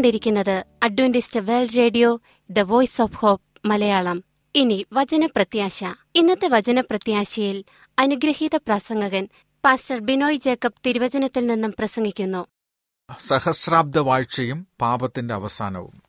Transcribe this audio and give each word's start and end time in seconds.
കേട്ടുകൊണ്ടിരിക്കുന്നത് 0.00 0.64
Adventist 0.82 1.40
World 1.40 1.76
Radio 1.76 2.20
the 2.50 2.58
Voice 2.60 3.02
of 3.02 3.16
Hope 3.16 3.68
Malayalam. 3.68 4.24
ഇനി 4.54 4.86
വചനപ്രത്യാശ. 4.92 5.84
ഇന്നത്തെ 6.14 6.48
വചനപ്രത്യാശയിൽ 6.48 7.64
അനുഗ്രഹീത 7.98 8.56
പ്രസംഗകൻ 8.56 9.28
പാസ്റ്റർ 9.64 9.98
ബിനോയ് 9.98 10.36
ജേക്കബ് 10.36 10.72
തിരുവചനത്തിൽ 10.86 11.46
നിന്നും 11.46 11.74
പ്രസംഗിക്കുന്നു. 11.78 12.46
സഹസ്രാബ്ദ 13.26 13.98
വാഴ്ചയും 13.98 14.66
പാപത്തിന്റെ 14.80 15.34
അവസാനവും. 15.34 16.02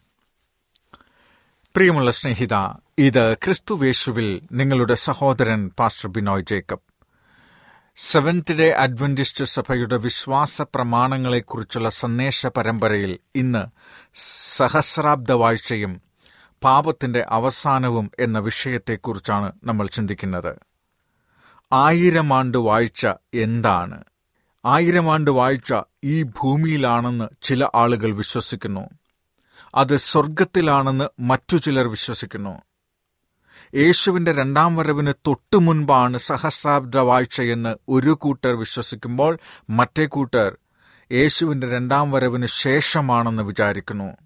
പ്രിയമുള്ള 1.75 2.11
സ്നേഹിത 2.11 2.53
ഇത് 2.97 3.33
ക്രിസ്തുവേശുവിൽ 3.33 4.41
നിങ്ങളുടെ 4.51 4.93
സഹോദരൻ 4.93 5.69
pastor 5.79 6.09
Binoy 6.09 6.43
Jacob. 6.43 6.90
Seventh 7.95 8.53
Day 8.53 8.71
Adventist 8.71 9.45
സഭയുടെ 9.45 9.97
വിശ്വാസ 9.97 10.61
പ്രമാണങ്ങളെക്കുറിച്ചുള്ള 10.61 11.89
സന്ദേശ 11.89 12.47
പരമ്പരയിൽ 12.47 13.19
ഇന്ന് 13.35 13.65
സഹസ്രാബ്ദ 14.57 15.31
വാഴ്ചയും 15.31 16.01
പാപത്തിന്റെ 16.63 17.25
അവസാനവും 17.29 18.11
എന്ന 18.19 18.39
വിഷയത്തെക്കുറിച്ചാണ് 18.39 19.51
നമ്മൾ 19.63 19.87
ചിന്തിക്കുന്നത്. 19.87 20.55
ആയിരം 21.73 22.33
ആണ്ട് 22.33 22.57
വാഴ്ച 22.57 23.07
എന്താണ്? 23.33 24.03
ആയിരം 24.65 25.11
ആണ്ട് 25.11 25.31
വാഴ്ച 25.31 25.73
ഈ 26.03 26.23
ഭൂമിയിലാണെന്ന് 26.23 27.27
ചില 27.41 27.69
ആളുകൾ 27.75 28.15
വിശ്വസിക്കുന്നു. 28.15 28.89
അത് 29.75 29.97
സ്വർഗത്തിലാണെന്ന് 29.97 31.07
മറ്റു 31.19 31.57
ചിലർ 31.57 31.87
വിശ്വസിക്കുന്നു. 31.87 32.61
യേശുവിന്റെ 33.75 34.31
രണ്ടാം 34.31 34.75
വരവിന് 34.75 35.13
തൊട്ടു 35.27 35.57
മുൻപാണ് 35.57 36.17
സഹസ്രാബ്ദ 36.17 36.97
വാഴ്ചയെന്ന് 36.97 37.75
ഒരു 37.89 38.09
കൂട്ടർ 38.09 38.55
വിശ്വസിക്കുമ്പോൾ 38.55 39.37
മറ്റേ 39.69 40.05
കൂട്ടർ 40.05 40.57
യേശുവിന്റെ 41.11 41.69
രണ്ടാം 41.69 42.11
വരവിന് 42.11 42.45
ശേഷമാണെന്ന് 42.45 43.43
വിചാരിക്കുന്നു. 43.43 44.17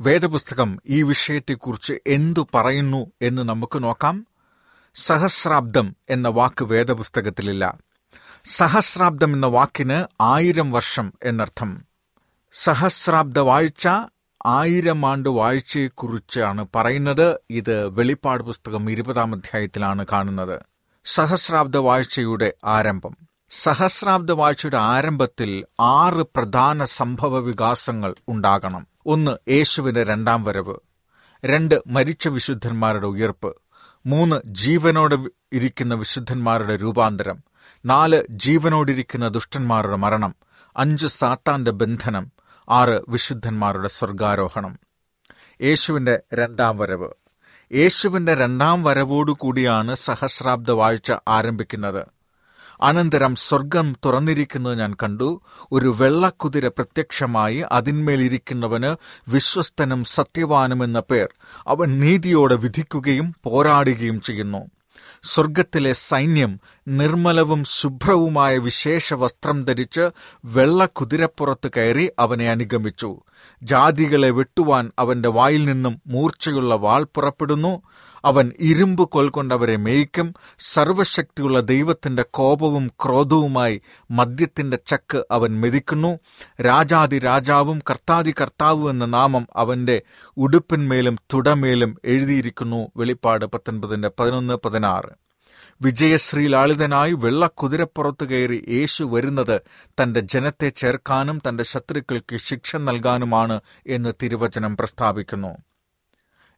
വേദപുസ്തകം 0.00 0.78
ഈ 0.86 1.02
വിഷയത്തെക്കുറിച്ച് 1.02 1.94
എന്തു 2.06 2.48
പറയുന്നു 2.54 3.06
എന്ന് 3.22 3.42
നമുക്ക് 3.42 3.82
നോക്കാം. 3.82 4.26
സഹസ്രാബ്ദം 4.94 5.96
എന്ന 6.10 6.28
വാക്ക് 6.28 6.64
വേദപുസ്തകത്തിലില്ല. 6.64 7.78
സഹസ്രാബ്ദം 8.44 9.32
എന്ന 9.32 9.46
വാക്കിന് 9.46 10.04
ആയിരം 10.20 10.72
വർഷം 10.72 11.12
എന്നർത്ഥം. 11.22 11.84
സഹസ്രാബ്ദ 12.52 13.38
വാഴ്ച 13.38 13.88
ആയിരം 14.46 15.06
ആണ്ട് 15.06 15.28
വാഴ്ചയെക്കുറിച്ചാണ് 15.28 16.66
പറയുന്നത്. 16.76 17.38
ഇത് 17.50 17.88
വെളിപ്പാട് 17.88 18.44
പുസ്തകം 18.44 18.90
ഇരുപതാം 18.90 19.34
അധ്യായത്തിലാണ് 19.34 20.06
കാണുന്നത്. 20.12 20.60
സഹസ്രാബ്ദ 21.04 21.76
വാഴ്ചയുടെ 21.76 22.54
ആരംഭം. 22.64 23.16
സഹസ്രാബ്ദ 23.50 24.32
വാഴ്ചയുടെ 24.32 24.76
ആരംഭത്തിൽ 24.76 25.64
ആറ് 25.80 26.22
പ്രധാന 26.36 26.84
സംഭവ 26.84 27.38
വികാസങ്ങൾ 27.38 28.14
ഉണ്ടാകണം. 28.28 28.86
ഒന്ന് 29.06 29.50
യേശുവിന്റെ 29.50 30.04
രണ്ടാം 30.04 30.44
വരവ് 30.44 30.74
രണ്ട് 31.44 31.82
മരിച്ച 31.86 32.28
വിശുദ്ധന്മാരുടെ 32.28 33.06
ഉയർപ്പ് 33.06 33.56
മൂന്ന് 34.06 34.40
ജീവനോട് 34.46 35.14
ഇരിക്കുന്ന 35.52 35.94
വിശുദ്ധന്മാരുടെ 35.94 36.76
രൂപാന്തരം 36.76 37.44
നാല് 37.84 38.22
ജീവനോടിരിക്കുന്ന 38.30 39.28
ദുഷ്ടന്മാരുടെ 39.28 39.96
മരണം 39.96 40.34
അഞ്ച് 40.76 41.06
സാത്താന്റെ 41.06 41.70
ബന്ധനം 41.70 42.32
ആറ് 42.70 43.00
വിശുദ്ധന്മാരുടെ 43.08 43.88
സ്വർഗാരോഹണം. 43.88 44.78
യേശുവിന്റെ 45.62 46.20
രണ്ടാം 46.34 46.78
വരവ്. 46.78 47.08
യേശുവിന്റെ 47.72 48.34
രണ്ടാം 48.34 48.84
വരവോടുകൂടിയാണ് 48.84 49.94
സഹസ്രാബ്ദ 49.94 50.70
വാഴ്ച 50.70 51.12
ആരംഭിക്കുന്നത്. 51.28 52.06
അനന്തരം 52.80 53.34
സ്വർഗം 53.34 53.96
തുറന്നിരിക്കുന്നത് 54.04 54.78
ഞാൻ 54.78 54.94
കണ്ടു. 55.02 55.42
ഒരു 55.72 55.96
വെള്ളക്കുതിര 56.00 56.68
പ്രത്യക്ഷമായി 56.68 57.64
അതിന്മേലിരിക്കുന്നവന് 57.72 58.96
വിശ്വസ്തനും 59.30 60.04
സത്യവാനും 60.04 60.84
എന്ന 60.84 61.00
പേർ. 61.00 61.28
അവൻ 61.68 62.00
നീതിയോടെ 62.00 62.56
വിധിക്കുകയും 62.56 63.34
പോരാടുകയും 63.44 64.20
ചെയ്യുന്നു. 64.20 64.79
സ്വർഗത്തിലെ 65.22 65.92
സൈന്യം 65.92 66.60
നിർമ്മലവും 66.88 67.64
ശുഭ്രവുമായ 67.64 68.58
വിശേഷ 68.58 69.14
വസ്ത്രം 69.14 69.64
ധരിച്ച് 69.64 70.10
വെള്ള 70.44 70.86
കുതിരപ്പുറത്ത് 70.86 71.70
കയറി 71.76 72.10
അവനെ 72.18 72.50
അനുഗമിച്ചു. 72.50 73.20
ജാതികളെ 73.62 74.30
വെട്ടുവാൻ 74.30 74.92
അവന്റെ 74.98 75.28
വായിൽ 75.28 75.64
നിന്നും 75.64 76.00
മൂർച്ചയുള്ള 76.06 76.74
വാൾ 76.74 77.04
പുറപ്പെടുന്നു. 77.04 77.82
അവൻ 78.24 78.52
ഇരുമ്പ് 78.58 79.02
കൊൽക്കൊണ്ടവരെ 79.02 79.76
മേയ്ക്കും. 79.76 80.34
സർവശക്തിയുള്ള 80.58 81.60
ദൈവത്തിന്റെ 81.60 82.22
കോപവും 82.22 82.90
ക്രോധവുമായി 83.04 83.82
മദ്യത്തിന്റെ 84.10 84.78
ചക്ക് 84.86 85.24
അവൻ 85.30 85.60
മെതിക്കുന്നു. 85.60 86.18
രാജാതി 86.62 87.18
രാജാവും 87.18 87.78
കർത്താതി 87.90 88.34
കർത്താവും 88.40 88.90
എന്ന 88.90 89.04
നാമം 89.04 89.46
അവന്റെ 89.56 90.02
ഉടുപ്പിന്മേലും 90.36 91.18
തുടമേലും 91.34 91.96
എഴുതിയിരിക്കുന്നു. 92.04 92.92
വെളിപ്പാട് 92.96 93.44
പത്തൊൻപതിന്റെ 93.44 94.10
പതിനൊന്ന് 94.20 94.54
പതിനാറ്. 94.54 95.10
വിജയശ്രീ 95.82 96.46
ലാളിതനായി 96.46 97.12
വെള്ളക്കുതിരപ്പുറത്ത് 97.12 98.24
കയറി 98.24 98.64
യേശു 98.68 99.04
വരുന്നത് 99.04 99.60
തന്റെ 100.02 100.20
ജനത്തെ 100.20 100.68
ചേർക്കാനും 100.68 101.42
തന്റെ 101.48 101.64
ശത്രുക്കൾക്ക് 101.64 102.36
ശിക്ഷ 102.36 102.76
നൽകാനുമാണ് 102.76 103.60
എന്ന് 103.86 104.12
തിരുവചനം 104.22 104.76
പ്രസ്താവിക്കുന്നു. 104.76 105.56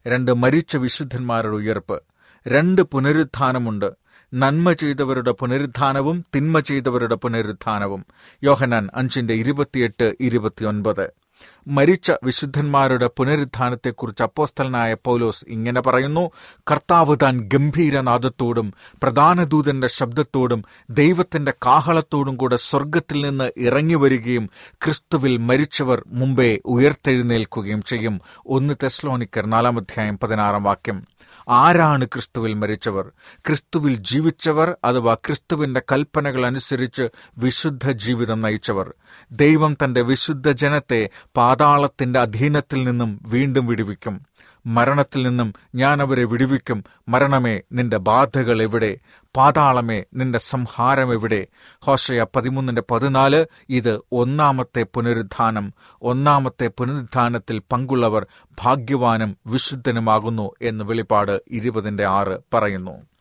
രണ്ട് 0.07 0.33
മരിച്ച 0.33 0.77
വിശുദ്ധന്മാരുടെ 0.77 1.55
ഉയർപ്പ്. 1.55 2.03
രണ്ട് 2.47 2.81
പുനരുത്ഥാനമുണ്ട്. 2.81 3.91
നന്മ 4.33 4.73
ചെയ്തവരുടെ 4.73 5.31
പുനരുത്ഥാനവും 5.31 6.25
തിന്മ 6.35 6.59
ചെയ്തവരുടെ 6.59 7.15
പുനരുത്ഥാനവും. 7.15 8.05
യോഹനാൻ 8.43 8.89
അഞ്ചിന്റെ 8.95 9.33
ഇരുപത്തിയെട്ട് 9.33 10.15
ഇരുപത്തിയൊൻപത്. 10.19 11.22
മരിച്ച 11.67 12.11
വിശുദ്ധന്മാരുടെ 12.23 13.09
പുനരുദ്ധാനത്തെക്കുറിച്ച് 13.17 14.23
അപ്പോസ്തലനായ 14.23 14.93
പൗലോസ് 14.93 15.45
ഇങ്ങനെ 15.47 15.81
പറയുന്നു 15.81 16.31
കർത്താവ് 16.71 17.17
താൻ 17.23 17.49
ഗംഭീരനാദത്തോടും 17.53 18.73
പ്രധാനദൂതന്റെ 19.03 19.87
ശബ്ദത്തോടും 19.87 20.63
ദൈവത്തിന്റെ 20.89 21.53
കാഹളത്തോടും 21.65 22.37
കൂടെ 22.37 22.55
സ്വർഗത്തിൽ 22.55 23.29
നിന്ന് 23.29 23.51
ഇറങ്ങി 23.57 23.95
വരികയും 23.95 24.49
ക്രിസ്തുവിൽ 24.71 25.37
മരിച്ചവർ 25.37 26.03
മുമ്പേ 26.07 26.59
ഉയർത്തെഴുന്നേൽക്കുകയും 26.65 27.83
ചെയ്യും. 27.83 28.21
ഒന്ന് 28.47 28.73
തെസ്ലോണിക്കർ 28.83 29.45
നാലാം 29.45 29.77
അധ്യായം 29.77 30.19
പതിനാറാം 30.19 30.63
വാക്യം. 30.63 31.07
ആരാണ് 31.49 32.05
ക്രിസ്തുവിൽ 32.05 32.53
മരിച്ചവർ? 32.53 33.11
ക്രിസ്തുവിൽ 33.37 33.95
ജീവിച്ചവർ 33.95 34.77
അഥവാ 34.83 35.13
ക്രിസ്തുവിന്റെ 35.13 35.81
കൽപ്പനകൾ 35.91 36.45
അനുസരിച്ച് 36.45 37.09
വിശുദ്ധ 37.37 37.91
ജീവിതം 37.91 38.41
നയിച്ചവർ? 38.41 38.93
ദൈവം 39.31 39.77
തന്റെ 39.83 40.01
വിശുദ്ധ 40.01 40.51
ജനത്തെ 40.51 41.09
പാതാളത്തിന്റെ 41.37 42.19
അധീനത്തിൽ 42.19 42.83
നിന്നും 42.83 43.21
വീണ്ടും 43.27 43.67
വിടുവിക്കും. 43.67 44.25
മരണത്തിൽ 44.65 45.23
നിന്നും 45.23 45.53
ഞാൻ 45.75 46.01
അവരെ 46.01 46.23
വിടുവിക്കും. 46.23 46.83
മരണമേ 47.09 47.61
നിന്റെ 47.71 47.97
ബാധകൾ 47.97 48.61
എവിടെ? 48.61 48.97
പാതാളമേ 49.37 50.03
നിന്റെ 50.13 50.39
സംഹാരം 50.39 51.13
എവിടെ? 51.13 51.47
ഹോഷയ 51.81 52.25
പതിമൂന്നിന്റെ 52.35 52.83
പതിനാല് 52.91 53.45
ഇത് 53.69 53.99
ഒന്നാമത്തെ 54.11 54.85
പുനരുദ്ധാനം 54.93 55.73
ഒന്നാമത്തെ 56.01 56.71
പുനരുദ്ധാനത്തിൽ 56.77 57.61
പങ്കുള്ളവർ 57.71 58.27
ഭാഗ്യവാനും 58.61 59.37
വിശുദ്ധനുമാകുന്നു 59.47 60.51
എന്ന് 60.61 60.85
വെളിപ്പാട് 60.85 61.41
ഇരുപതിന്റെ 61.51 62.05
ആറ് 62.05 62.37
പറയുന്നു. 62.53 63.12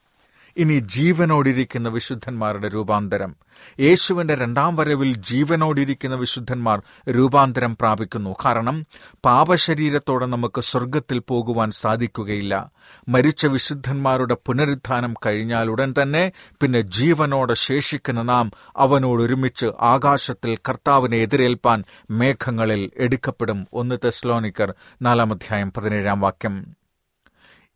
ഇനി 0.56 0.78
ജീവനോടിരിക്കുന്ന 0.78 1.88
വിശുദ്ധന്മാരുടെ 1.88 2.68
രൂപാന്തരം. 2.68 3.36
യേശുവിന്റെ 3.80 4.34
രണ്ടാം 4.34 4.76
വരവിൽ 4.76 5.16
ജീവനോടിരിക്കുന്ന 5.16 6.16
വിശുദ്ധന്മാർ 6.16 6.82
രൂപാന്തരം 7.10 7.76
പ്രാപിക്കുന്നു. 7.76 8.34
കാരണം 8.44 8.86
പാപശരീരത്തോടെ 9.24 10.26
നമുക്ക് 10.26 10.60
സ്വർഗത്തിൽ 10.60 11.18
പോകുവാൻ 11.18 11.70
സാധിക്കുകയില്ല. 11.70 12.70
മരിച്ച 13.08 13.46
വിശുദ്ധന്മാരുടെ 13.46 14.36
പുനരുത്ഥാനം 14.46 15.14
കഴിഞ്ഞാലുടൻ 15.26 15.94
തന്നെ 16.02 16.32
പിന്നെ 16.60 16.80
ജീവനോടെ 16.80 17.54
ശേഷിക്കുന്ന 17.54 18.22
നാം 18.22 18.50
അവനോടൊരുമിച്ച് 18.76 19.66
ആകാശത്തിൽ 19.80 20.58
കർത്താവിനെ 20.68 21.16
എതിരേൽപ്പാൻ 21.16 21.84
മേഘങ്ങളിൽ 22.10 22.90
എടുക്കപ്പെടും. 22.96 23.66
ഒന്ന് 23.72 23.98
തെസ്ലോനിക്കർ 24.04 24.74
നാലാം 25.02 25.32
അധ്യായം 25.32 25.72
പതിനേഴാം 25.72 26.20
വാക്യം. 26.20 26.81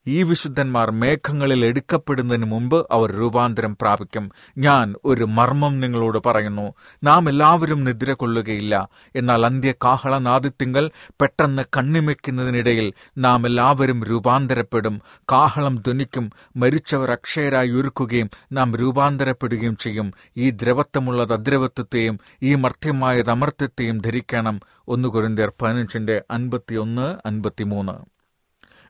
ഈ 0.09 0.23
വിശുദ്ധന്മാർ 0.23 0.91
മേഘങ്ങളിൽ 0.91 1.65
എടുക്കപ്പെടുന്നതിന് 1.65 2.45
മുമ്പ് 2.45 2.87
അവർ 2.91 3.13
രൂപാന്തരം 3.13 3.77
പ്രാപിക്കും. 3.81 4.31
ഞാൻ 4.59 4.95
ഒരു 5.05 5.25
മർമ്മം 5.25 5.81
നിങ്ങളോട് 5.81 6.19
പറയുന്നു. 6.27 6.75
നാം 7.03 7.29
എല്ലാവരും 7.29 7.85
നിദ്ര 7.85 8.13
കൊള്ളുകയില്ല. 8.13 8.89
എന്നാൽ 9.17 9.47
അന്ത്യ 9.47 9.73
കാഹളനാദിത്യങ്ങൾ 9.73 10.91
പെട്ടെന്ന് 11.21 11.65
കണ്ണിമയ്ക്കുന്നതിനിടയിൽ 11.77 12.93
നാം 13.19 13.47
എല്ലാവരും 13.47 14.05
രൂപാന്തരപ്പെടും. 14.05 15.03
കാഹളം 15.33 15.77
ധ്വനിക്കും 15.77 16.31
മരിച്ചവർ 16.57 17.13
അക്ഷയരായി 17.13 17.71
ഒരുക്കുകയും 17.71 18.31
നാം 18.53 18.77
രൂപാന്തരപ്പെടുകയും 18.77 19.77
ചെയ്യും. 19.77 20.13
ഈ 20.37 20.51
ദ്രവത്വമുള്ളത് 20.51 21.33
അദ്രവത്വത്തെയും 21.33 22.21
ഈ 22.43 22.55
മർത്യമായത് 22.55 23.31
അമർത്യത്തെയും 23.31 23.99
ധരിക്കണം. 23.99 24.61
ഒന്ന് 24.89 25.09
കുരിന്തിയർ 25.09 25.53
പതിനഞ്ചിന്റെ 25.63 26.23
അൻപത്തിയൊന്ന് 26.31 27.29
അൻപത്തിമൂന്ന്. 27.29 28.16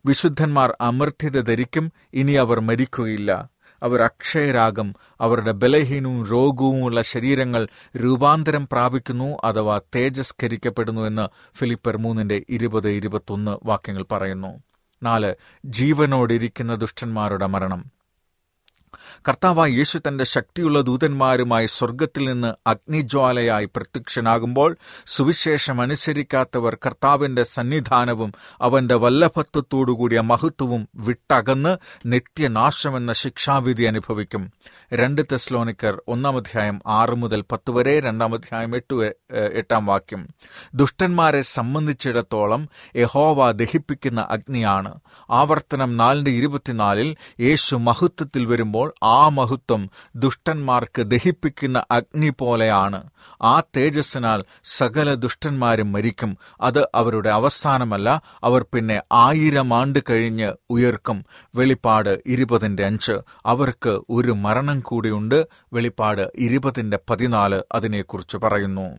വിശുദ്ധന്മാർ 0.07 0.77
അമർത്യത 0.81 1.41
ധരിക്കും 1.41 1.93
ഇനി 2.15 2.33
അവർ 2.33 2.61
മരിക്കുകയില്ല. 2.61 3.51
അവർ 3.83 4.03
അക്ഷയരാഗം 4.03 4.95
അവരുടെ 5.21 5.53
ബലഹീനവും 5.53 6.27
രോഗവുമുള്ള 6.27 7.03
ശരീരങ്ങൾ 7.03 7.69
രൂപാന്തരം 7.97 8.69
പ്രാപിക്കുന്നു 8.73 9.37
അഥവാ 9.45 9.81
തേജസ്കരിക്കപ്പെടുന്നു 9.97 11.03
എന്ന് 11.03 11.57
ഫിലിപ്പർ 11.59 11.97
മൂന്നിന്റെ 11.97 12.45
ഇരുപത് 12.49 12.89
ഇരുപത്തൊന്ന് 12.89 13.57
വാക്യങ്ങൾ 13.65 14.05
പറയുന്നു. 14.13 14.63
നാല് 15.03 15.35
ജീവനോടിരിക്കുന്ന 15.65 16.75
ദുഷ്ടന്മാരുടെ 16.75 17.47
മരണം. 17.47 17.85
കർത്താവായ 19.28 19.70
യേശു 19.70 19.99
തന്റെ 20.08 20.25
ശക്തിയുള്ള 20.25 20.80
ദൂതന്മാരുമായി 20.80 21.66
സ്വർഗത്തിൽ 21.66 22.25
നിന്ന് 22.25 22.54
അഗ്നിജ്വാലയായി 22.66 23.64
പ്രത്യക്ഷനാകുമ്പോൾ 23.64 24.76
സുവിശേഷം 25.06 25.80
അനുസരിക്കാത്തവർ 25.80 26.78
കർത്താവിന്റെ 26.87 27.42
സന്നിധാനവും 27.42 28.32
അവന്റെ 28.61 28.94
വല്ലഭത്വത്തോടുകൂടിയ 28.94 30.20
മഹത്വവും 30.20 30.88
വിട്ടകന്ന് 30.96 31.76
നിത്യനാശമെന്ന 32.06 33.12
ശിക്ഷാവിധി 33.12 33.82
അനുഭവിക്കും. 33.82 34.52
രണ്ട് 34.92 35.23
തെസ്ലോനിക്കർ 35.32 36.02
ഒന്നാം 36.08 36.37
അധ്യായം 36.37 36.80
ആറ് 36.87 37.14
മുതൽ 37.14 37.44
പത്ത് 37.52 37.70
വരെ 37.70 38.00
രണ്ടാം 38.00 38.35
അധ്യായം 38.35 38.76
എട്ട് 38.76 38.94
എട്ടാം 39.54 39.87
വാക്യം. 39.87 40.28
ദുഷ്ടന്മാരെ 40.75 41.42
സംബന്ധിച്ചിടത്തോളം 41.42 42.68
യഹോവ 42.96 43.52
ദഹിപ്പിക്കുന്ന 43.52 44.20
അഗ്നിയാണ്. 44.20 44.92
ആവർത്തനം 45.30 45.96
നാലിന്റെ 45.96 46.30
ഇരുപത്തിനാലിൽ 46.30 47.16
യേശു 47.40 47.76
മഹത്വത്തിൽ 47.76 48.46
വരുമ്പോൾ 48.46 48.94
ആ 49.07 49.29
മഹത്വം 49.29 49.91
ദുഷ്ടന്മാർക്ക് 50.15 51.03
ദഹിപ്പിക്കുന്ന 51.03 51.85
അഗ്നി 51.91 52.33
പോലെയാണ്. 52.39 53.11
ആ 53.43 53.61
തേജസ്സിനാൽ 53.61 54.45
സകല 54.65 55.15
ദുഷ്ടന്മാരും 55.15 55.93
മരിക്കും. 55.93 56.39
അത് 56.61 56.89
അവരുടെ 56.95 57.29
അവസാനമല്ല 57.29 58.23
അവർ 58.45 58.67
പിന്നെ 58.75 59.03
ആയിരം 59.13 59.75
ആണ്ട് 59.75 59.99
കഴിഞ്ഞ് 60.11 60.53
ഉയർക്കും. 60.71 61.25
വെളിപ്പാട് 61.55 62.23
ഇരുപതിന്റെ 62.27 62.85
അഞ്ച്. 62.85 63.13
അവർക്ക് 63.47 64.01
ഒരു 64.11 64.33
മരണം 64.33 64.81
കൂടിയുണ്ട്. 64.81 65.47
വെളിപ്പാട് 65.73 66.33
ഇരുപതിന്റെ 66.35 66.99
പതിനാല് 67.11 67.63
അതിനെക്കുറിച്ച് 67.73 68.37
പറയുന്നു. 68.37 68.97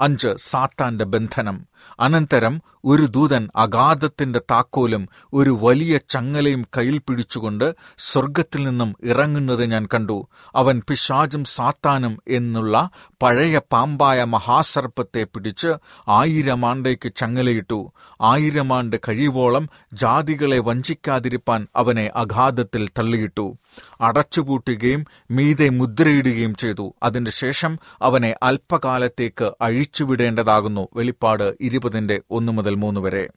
അഞ്ച്. 0.00 0.28
സാത്താന്റെ 0.36 1.04
ബന്ധനം. 1.04 1.66
അനന്തരം 2.00 2.62
ഒരു 2.84 3.02
ദൂതൻ 3.02 3.48
അഗാധത്തിന്റെ 3.56 4.38
താക്കോലും 4.38 5.08
ഒരു 5.32 5.58
വലിയ 5.62 5.98
ചങ്ങലയും 6.08 6.66
കയ്യിൽ 6.76 6.98
പിടിച്ചുകൊണ്ട് 6.98 7.74
സ്വർഗത്തിൽ 7.98 8.64
നിന്നും 8.64 8.96
ഇറങ്ങുന്നത് 9.04 9.64
ഞാൻ 9.64 9.88
കണ്ടു. 9.94 10.28
അവൻ 10.54 10.82
പിശാചും 10.88 11.44
സാത്താനും 11.44 12.22
എന്നുള്ള 12.28 12.90
പഴയ 13.22 13.58
പാമ്പായ 13.72 14.24
മഹാസർപ്പത്തെ 14.24 15.24
പിടിച്ച് 15.24 15.68
ആയിരം 16.08 16.66
ആണ്ടേക്ക് 16.66 17.12
ചങ്ങലയിട്ടു. 17.16 17.92
ആയിരം 18.22 18.72
ആണ്ട് 18.72 18.96
കഴിയുവോളം 19.08 19.68
ജാതികളെ 19.92 20.58
വഞ്ചിക്കാതിരിപ്പാൻ 20.58 21.66
അവനെ 21.76 22.10
അഗാധത്തിൽ 22.16 22.88
തള്ളിയിട്ടു. 22.98 23.56
അടച്ചുപൂട്ടുകയും 24.00 25.04
മീതെ 25.30 25.68
മുദ്രയിടുകയും 25.68 26.54
ചെയ്തു. 26.54 26.94
അതിന്റെ 27.02 27.30
ശേഷം 27.30 27.78
അവനെ 28.02 28.36
അല്പകാലത്തേക്ക് 28.42 29.52
അഴിച്ചുവിടേണ്ടതാകുന്നു. 29.60 30.88
വെളിപ്പാട് 30.94 31.56
ഇരുപതിന്റെ 31.66 32.20
ഒന്ന് 32.30 32.52
മുതൽ 32.52 32.74
മൂന്ന് 32.74 33.00
വരെ. 33.00 33.28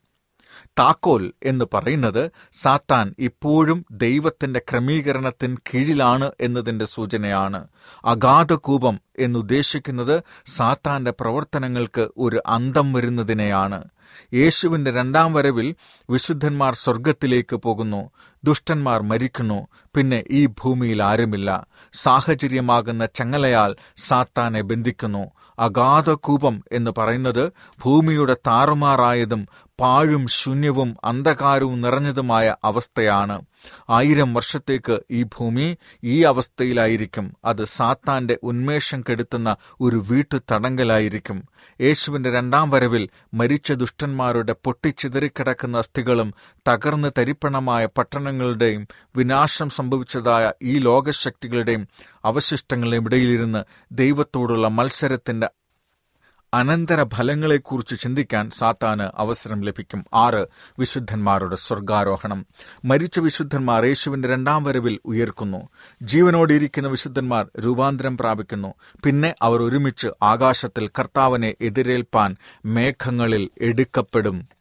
താക്കോൽ 0.80 1.34
എന്ന് 1.44 1.66
പറയുന്നത് 1.74 2.32
സാത്താൻ 2.54 3.16
ഇപ്പോഴും 3.20 3.86
ദൈവത്തിന്റെ 3.92 4.62
ക്രമീകരണത്തിന് 4.72 5.58
കീഴിലാണ് 5.58 6.32
എന്നതിന്റെ 6.42 6.86
സൂചനയാണ്. 6.86 7.68
അഗാധകൂപം 8.06 9.00
എന്നുദ്ദേശിക്കുന്നത് 9.20 10.24
സാത്താന്റെ 10.46 11.12
പ്രവർത്തനങ്ങൾക്ക് 11.12 12.08
ഒരു 12.18 12.44
അന്തം 12.46 12.94
വരുന്നതിനെയാണ്. 12.94 13.84
യേശുവിന്റെ 14.34 14.92
രണ്ടാം 14.92 15.34
വരവിൽ 15.34 15.76
വിശുദ്ധന്മാർ 16.10 16.74
സ്വർഗത്തിലേക്ക് 16.76 17.56
പോകുന്നു 17.56 18.12
ദുഷ്ടന്മാർ 18.44 19.02
മരിക്കുന്നു 19.02 19.68
പിന്നെ 19.96 20.24
ഈ 20.32 20.46
ഭൂമിയിൽ 20.46 21.04
ആരുമില്ല. 21.04 21.68
സാഹചര്യമാകുന്ന 21.94 23.06
ചങ്ങലയാൽ 23.06 23.76
സാത്താനെ 23.98 24.62
ബന്ധിക്കുന്നു. 24.62 25.32
അഗാധകൂപം 25.60 26.64
എന്ന് 26.72 26.92
പറയുന്നത് 26.98 27.44
ഭൂമിയുടെ 27.84 28.36
താറുമാറായതും 28.48 29.42
പാഴും 29.80 30.28
ശൂന്യവും 30.30 30.98
അന്ധകാരവും 31.06 31.82
നിറഞ്ഞതുമായ 31.82 32.56
അവസ്ഥയാണ് 32.64 33.36
ആയിരം 33.90 34.34
വർഷത്തേക്ക് 34.34 35.00
ഈ 35.12 35.24
ഭൂമി 35.24 35.66
ഈ 36.04 36.24
അവസ്ഥയിലായിരിക്കും. 36.24 37.36
അത് 37.46 37.66
സാത്താന്റെ 37.66 38.40
ഉന്മേഷം 38.44 39.02
കെടുത്തുന്ന 39.02 39.50
ഒരു 39.82 40.04
വീട്ടു 40.10 40.38
തടങ്കലായിരിക്കും 40.52 41.40
യേശുവിന്റെ 41.80 42.32
രണ്ടാം 42.32 42.70
വരവിൽ 42.70 43.10
മരിച്ച 43.34 43.72
ദുഷ്ടന്മാരുടെ 43.74 44.56
പൊട്ടിച്ചിതറിക്കിടക്കുന്ന 44.66 45.78
അസ്ഥികളും 45.78 46.34
തകർന്ന് 46.66 47.12
തരിപ്പണമായ 47.18 47.86
പട്ടണങ്ങളുടെയും 47.98 48.84
വിനാശം 49.16 49.70
സംഭവിച്ചതായ 49.70 50.52
ഈ 50.64 50.80
ലോകശക്തികളുടെയും 50.80 51.86
അവശിഷ്ടങ്ങളുടെയും 52.26 53.06
ഇടയിലിരുന്ന് 53.06 53.64
ദൈവത്തോടുള്ള 53.92 54.68
മത്സരത്തിന്റെ 54.68 55.50
അനന്തര 56.54 57.06
ഫലങ്ങളെക്കുറിച്ച് 57.14 57.96
ചിന്തിക്കാൻ 58.00 58.50
സാത്താന് 58.50 59.08
അവസരം 59.16 59.62
ലഭിക്കും. 59.62 60.06
ആറ് 60.14 60.46
വിശുദ്ധന്മാരുടെ 60.80 61.56
സ്വർഗാരോഹണം. 61.56 62.46
മരിച്ച 62.86 63.20
വിശുദ്ധന്മാർ 63.20 63.86
യേശുവിന്റെ 63.86 64.28
രണ്ടാം 64.28 64.64
വരവിൽ 64.64 65.00
ഉയർക്കുന്നു. 65.06 65.70
ജീവനോടിയിരിക്കുന്ന 66.02 66.88
വിശുദ്ധന്മാർ 66.88 67.48
രൂപാന്തരം 67.60 68.18
പ്രാപിക്കുന്നു. 68.18 68.74
പിന്നെ 69.06 69.36
അവർ 69.42 69.62
ഒരുമിച്ച് 69.62 70.08
ആകാശത്തിൽ 70.24 70.88
കർത്താവിനെ 70.88 71.56
എതിരേൽപ്പാൻ 71.62 72.36
മേഘങ്ങളിൽ 72.66 73.50
എടുക്കപ്പെടും. 73.62 74.59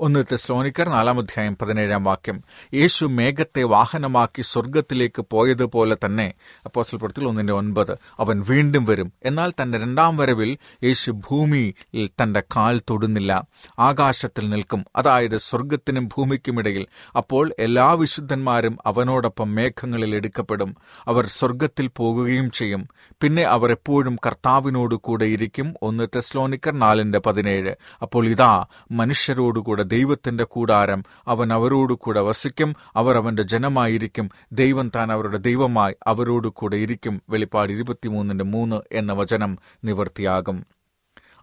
ഒന്ന് 0.00 0.24
തെസ്ലോനിക്കർ 0.32 0.88
നാലാം 0.88 1.18
അധ്യായം 1.18 1.56
പതിനേഴാം 1.62 2.04
വാക്യം. 2.04 2.44
യേശു 2.74 3.06
മേഘത്തെ 3.06 3.62
വാഹനമാക്കി 3.62 4.42
സ്വർഗത്തിലേക്ക് 4.42 5.26
പോയതുപോലെ 5.30 5.96
തന്നെ 6.04 6.34
അപ്പോസ്റ്റൽ 6.66 6.98
പ്രവൃത്തിയിൽ 6.98 7.28
ഒന്നിന്റെ 7.28 7.52
ഒൻപത് 7.52 7.92
അവൻ 8.18 8.44
വീണ്ടും 8.48 8.84
വരും. 8.84 9.12
എന്നാൽ 9.24 9.52
തന്റെ 9.62 9.78
രണ്ടാം 9.78 10.16
വരവിൽ 10.16 10.58
യേശു 10.84 11.10
ഭൂമിയിൽ 11.10 12.10
തന്റെ 12.22 12.40
കാൽ 12.40 12.80
തൊടുന്നില്ല. 12.90 13.46
ആകാശത്തിൽ 13.78 14.50
നിൽക്കും. 14.50 14.84
അതായത് 14.96 15.38
സ്വർഗത്തിനും 15.38 16.08
ഭൂമിക്കുമിടയിൽ. 16.08 16.86
അപ്പോൾ 17.16 17.54
എല്ലാ 17.58 17.92
വിശുദ്ധന്മാരും 17.92 18.78
അവനോടൊപ്പം 18.86 19.54
മേഘങ്ങളിൽ 19.54 20.14
എടുക്കപ്പെടും. 20.14 20.76
അവർ 21.06 21.26
സ്വർഗത്തിൽ 21.26 21.90
പോകുകയും 21.96 22.50
ചെയ്യും. 22.50 22.88
പിന്നെ 23.20 23.42
അവർ 23.42 23.70
എപ്പോഴും 23.70 24.16
കർത്താവിനോട് 24.26 24.94
കൂടെ 24.94 25.24
ഇരിക്കും. 25.24 25.74
ഒന്ന് 25.82 26.08
തെസ്ലോനിക്കർ 26.14 26.78
നാലിന്റെ 26.78 27.18
പതിനേഴ്. 27.18 27.74
അപ്പോൾ 28.02 28.26
ഇതാ 28.28 28.66
മനുഷ്യരോടുകൂടെ 28.90 29.87
ദൈവത്തിന്റെ 29.88 30.44
കൂടാരം 30.44 31.04
അവൻ 31.28 31.52
അവരോട് 31.52 31.92
കൂടെ 31.92 32.20
വസിക്കും 32.20 32.76
അവർ 32.96 33.16
അവന്റെ 33.16 33.42
ജനമായിരിക്കും. 33.42 34.30
ദൈവം 34.52 34.92
താൻ 34.96 35.12
അവരുടെ 35.12 35.36
ദൈവമായി 35.36 35.94
അവരോട് 36.06 36.48
കൂടെ 36.48 36.76
ഇരിക്കും. 36.76 37.22
വെളിപ്പാട് 37.30 37.72
ഇരുപത്തിമൂന്നിന്റെ 37.72 38.44
മൂന്ന് 38.44 38.80
എന്ന 38.92 39.12
വചനം 39.12 39.58
നിവർത്തിയാകും. 39.84 40.66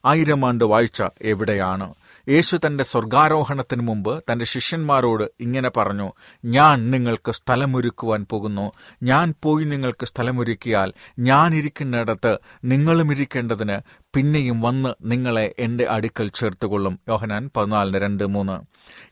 ആയിരം 0.06 0.46
ആണ്ട് 0.46 0.64
വാഴ്ച 0.64 1.04
എവിടെയാണ്? 1.22 1.94
യേശു 2.30 2.58
തന്റെ 2.66 2.84
സ്വർഗാരോഹണത്തിന് 2.84 3.82
മുമ്പ് 3.82 4.24
തന്റെ 4.32 4.46
ശിഷ്യന്മാരോട് 4.46 5.24
ഇങ്ങനെ 5.40 5.70
പറഞ്ഞു 5.70 6.12
ഞാൻ 6.46 6.92
നിങ്ങൾക്ക് 6.92 7.32
സ്ഥലമൊരുക്കുവാൻ 7.32 8.26
പോകുന്നു. 8.30 8.72
ഞാൻ 9.04 9.34
പോയി 9.44 9.64
നിങ്ങൾക്ക് 9.64 10.06
സ്ഥലമൊരുക്കിയാൽ 10.06 10.94
ഞാൻ 11.20 11.56
ഇരിക്കുന്നിടത്ത് 11.56 12.38
നിങ്ങളും 12.64 13.12
ഇരിക്കേണ്ടതിന് 13.12 14.05
പിന്നെയും 14.16 14.62
വന്ന് 14.62 14.94
നിങ്ങളെ 15.02 15.56
എന്റെ 15.60 15.86
അടുക്കൽ 15.90 16.28
ചേർത്തുകൊള്ളും. 16.28 17.00
യോഹനാൻ 17.10 17.50
പതിനാലിന് 17.56 17.98
രണ്ട് 17.98 18.28
മൂന്ന്. 18.28 18.60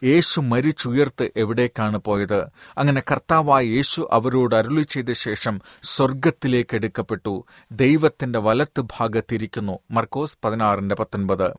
യേശു 0.05 0.41
മരിച്ചുയർത്ത് 0.41 1.29
എവിടേക്കാണ് 1.37 1.97
പോയത്? 1.97 2.47
അങ്ങനെ 2.77 3.03
കർത്താവായ 3.11 3.65
യേശു 3.65 4.09
അവരോട് 4.11 4.55
അരുളി 4.55 4.81
ചെയ്ത 4.81 5.11
ശേഷം 5.11 5.61
സ്വർഗത്തിലേക്ക് 5.83 6.75
എടുക്കപ്പെട്ടു. 6.75 7.45
ദൈവത്തിന്റെ 7.71 8.39
വലത്ത് 8.39 8.81
ഭാഗത്തിരിക്കുന്നു. 8.81 9.79
മർക്കോസ് 9.91 10.37
പതിനാറിന്റെ 10.45 10.95
പത്തൊൻപത്. 10.95 11.51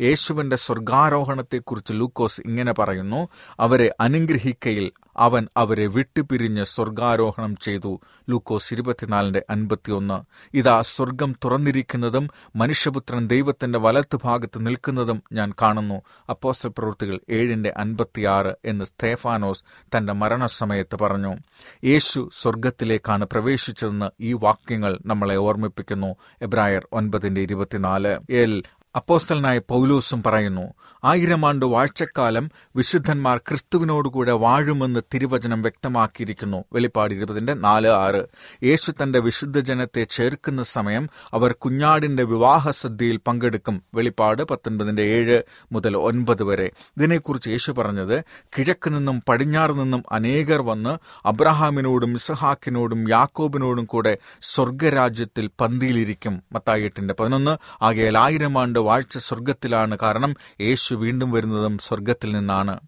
യേശുവിന്റെ 0.00 0.56
സ്വർഗാരോഹണത്തെക്കുറിച്ച് 0.56 1.92
ലൂക്കോസ് 1.92 2.40
ഇങ്ങനെ 2.46 2.72
പറയുന്നു 2.72 3.28
അവരെ 3.60 3.94
അനുഗ്രഹിക്കയിൽ 4.00 4.92
അവൻ 5.16 5.48
അവരെ 5.56 5.86
വിട്ടുപിരിഞ്ഞ് 5.86 6.64
സ്വർഗാരോഹണം 6.64 7.56
ചെയ്തു. 7.56 8.00
ലൂക്കോസ് 8.28 8.74
ഇരുപത്തിനാലിന്റെ 8.74 9.44
അൻപത്തിയൊന്ന്. 9.50 10.24
ഇതാ 10.56 10.82
സ്വർഗം 10.82 11.34
തുറന്നിരിക്കുന്നതും 11.44 12.28
മനുഷ്യപുത്രൻ 12.56 13.26
ദൈവത്തിന്റെ 13.26 13.78
വലത്തുഭാഗത്ത് 13.78 14.66
നിൽക്കുന്നതും 14.66 15.22
ഞാൻ 15.32 15.52
കാണുന്നു. 15.62 16.02
അപ്പോസ്റ്റൽ 16.30 16.68
പ്രവൃത്തികൾ 16.68 17.20
ഏഴിന്റെ 17.30 17.74
അൻപത്തിയാറ് 17.76 18.54
എന്ന് 18.64 18.84
സ്തേഫാനോസ് 18.84 19.62
തന്റെ 19.96 20.12
മരണസമയത്ത് 20.12 20.96
പറഞ്ഞു. 20.96 21.36
യേശു 21.84 22.30
സ്വർഗത്തിലേക്കാണ് 22.32 23.26
പ്രവേശിച്ചതെന്ന് 23.32 24.10
ഈ 24.20 24.32
വാക്യങ്ങൾ 24.32 24.98
നമ്മളെ 25.06 25.36
ഓർമ്മിപ്പിക്കുന്നു. 25.36 26.16
എബ്രായർ 26.42 26.88
ഒൻപതിന്റെ 26.92 27.40
ഇരുപത്തിനാല്. 27.40 28.18
എൽ 28.30 28.62
അപ്പോസ്തലനായ 28.96 29.58
പൗലോസും 29.58 30.22
പറയുന്നു 30.22 30.62
ആയിരം 31.04 31.46
ആണ്ട് 31.46 31.66
വാഴ്ചക്കാലം 31.66 32.50
വിശുദ്ധന്മാർ 32.76 33.38
ക്രിസ്തുവിനോടുകൂടെ 33.38 34.32
വാഴുമെന്ന് 34.32 35.00
തിരുവചനം 35.14 35.62
വ്യക്തമാക്കിയിരിക്കുന്നു. 35.62 36.64
വെളിപ്പാട് 36.72 37.14
ഇരുപതിന്റെ 37.14 37.54
നാല് 37.54 37.88
ആറ്. 37.88 38.26
യേശു 38.64 38.92
തന്റെ 39.02 39.18
വിശുദ്ധ 39.18 39.60
ജനത്തെ 39.60 40.04
ചേർക്കുന്ന 40.04 40.62
സമയം 40.62 41.08
അവർ 41.32 41.52
കുഞ്ഞാടിന്റെ 41.52 42.22
വിവാഹ 42.22 42.70
സദ്യയിൽ 42.70 43.16
പങ്കെടുക്കും. 43.16 43.82
വെളിപ്പാട് 43.94 44.42
പത്തൊൻപതിന്റെ 44.42 45.02
ഏഴ് 45.02 45.42
മുതൽ 45.72 45.96
ഒൻപത് 45.96 46.42
വരെ. 46.42 46.70
ഇതിനെക്കുറിച്ച് 46.96 47.48
യേശു 47.48 47.72
പറഞ്ഞത് 47.72 48.24
കിഴക്ക് 48.58 48.94
നിന്നും 48.94 49.22
പടിഞ്ഞാറ് 49.28 49.72
നിന്നും 49.72 50.04
അനേകർ 50.12 50.62
വന്ന് 50.62 50.98
അബ്രഹാമിനോടും 51.28 52.14
ഇസഹാക്കിനോടും 52.14 53.08
യാക്കോബിനോടും 53.08 53.84
കൂടെ 53.84 54.18
സ്വർഗരാജ്യത്തിൽ 54.42 55.50
പന്തിയിലിരിക്കും. 55.60 56.42
മത്തായി 56.52 56.82
എട്ടിന്റെ 56.82 57.14
പതിനൊന്ന്. 57.20 57.56
ആകയാൽ 57.82 58.18
ആയിരം 58.18 58.58
ആണ്ട് 58.58 58.81
വാഴ്ച 58.82 59.18
സ്വർഗത്തിലാണ് 59.18 59.98
കാരണം 60.02 60.34
യേശു 60.60 60.94
വീണ്ടും 60.94 61.30
വരുന്നതും 61.32 61.78
സ്വർഗത്തിൽ 61.78 62.32
നിന്നാണ്. 62.32 62.80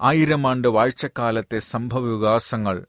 ആയിരം 0.00 0.46
ആണ്ട് 0.46 0.68
വാഴ്ചക്കാലത്തെ 0.68 1.58
സംഭവ 1.58 2.00
വികാസങ്ങൾ 2.00 2.84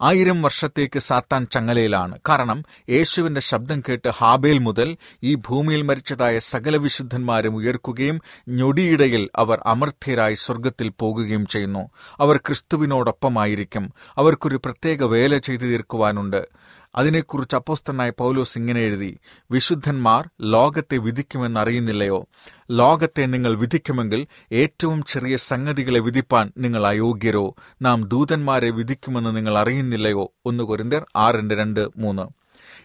ആയിരം 0.00 0.42
വർഷത്തേക്ക് 0.42 0.98
സാത്താൻ 0.98 1.46
ചങ്ങലയിലാണ്. 1.46 2.18
കാരണം 2.28 2.64
യേശുവിന്റെ 2.90 3.40
ശബ്ദം 3.40 3.80
കേട്ട് 3.80 4.08
ഹാബേൽ 4.08 4.58
മുതൽ 4.58 4.96
ഈ 5.22 5.34
ഭൂമിയിൽ 5.34 5.82
മരിച്ചതായ 5.82 6.38
സകല 6.38 6.76
വിശുദ്ധന്മാരും 6.76 7.56
ഉയർക്കുകയും 7.56 8.20
ഞൊടിയിടയിൽ 8.48 9.30
അവർ 9.36 9.62
അമർത്യരായി 9.66 10.34
സ്വർഗത്തിൽ 10.34 10.88
പോകുകയും 10.88 11.46
ചെയ്യുന്നു. 11.46 11.90
അവർ 12.18 12.36
ക്രിസ്തുവിനോടൊപ്പമായിരിക്കും. 12.36 13.92
അവർക്കൊരു 14.16 14.56
പ്രത്യേക 14.56 15.02
വേല 15.04 15.38
ചെയ്തു 15.38 15.62
തീർക്കുവാനുണ്ട്. 15.62 16.48
അതിനെക്കുറിച്ച് 16.98 17.56
അപ്പോസ്തനായ 17.56 18.10
പൗലോസ് 18.10 18.58
ഇങ്ങനെ 18.58 18.80
എഴുതി 18.80 19.18
വിശുദ്ധന്മാർ 19.50 20.30
ലോകത്തെ 20.40 20.96
വിധിക്കുമെന്ന് 20.96 21.60
അറിയുന്നില്ലയോ? 21.60 22.26
ലോകത്തെ 22.70 23.26
നിങ്ങൾ 23.26 23.54
വിധിക്കുമെങ്കിൽ 23.54 24.26
ഏറ്റവും 24.52 25.02
ചെറിയ 25.02 25.36
സംഗതികളെ 25.36 26.00
വിധിപ്പാൻ 26.00 26.52
നിങ്ങൾ 26.58 26.86
അയോഗ്യരോ? 26.86 27.54
നാം 27.82 28.04
ദൂതന്മാരെ 28.04 28.70
വിധിക്കുമെന്ന് 28.70 29.36
നിങ്ങൾ 29.36 29.58
അറിയുന്നില്ലയോ? 29.58 30.32
ഒന്ന് 30.44 30.64
കൊരിന്തർ 30.64 31.06
ആറിന്റെ 31.16 31.54
രണ്ട് 31.54 31.88
മൂന്ന്. 31.96 32.38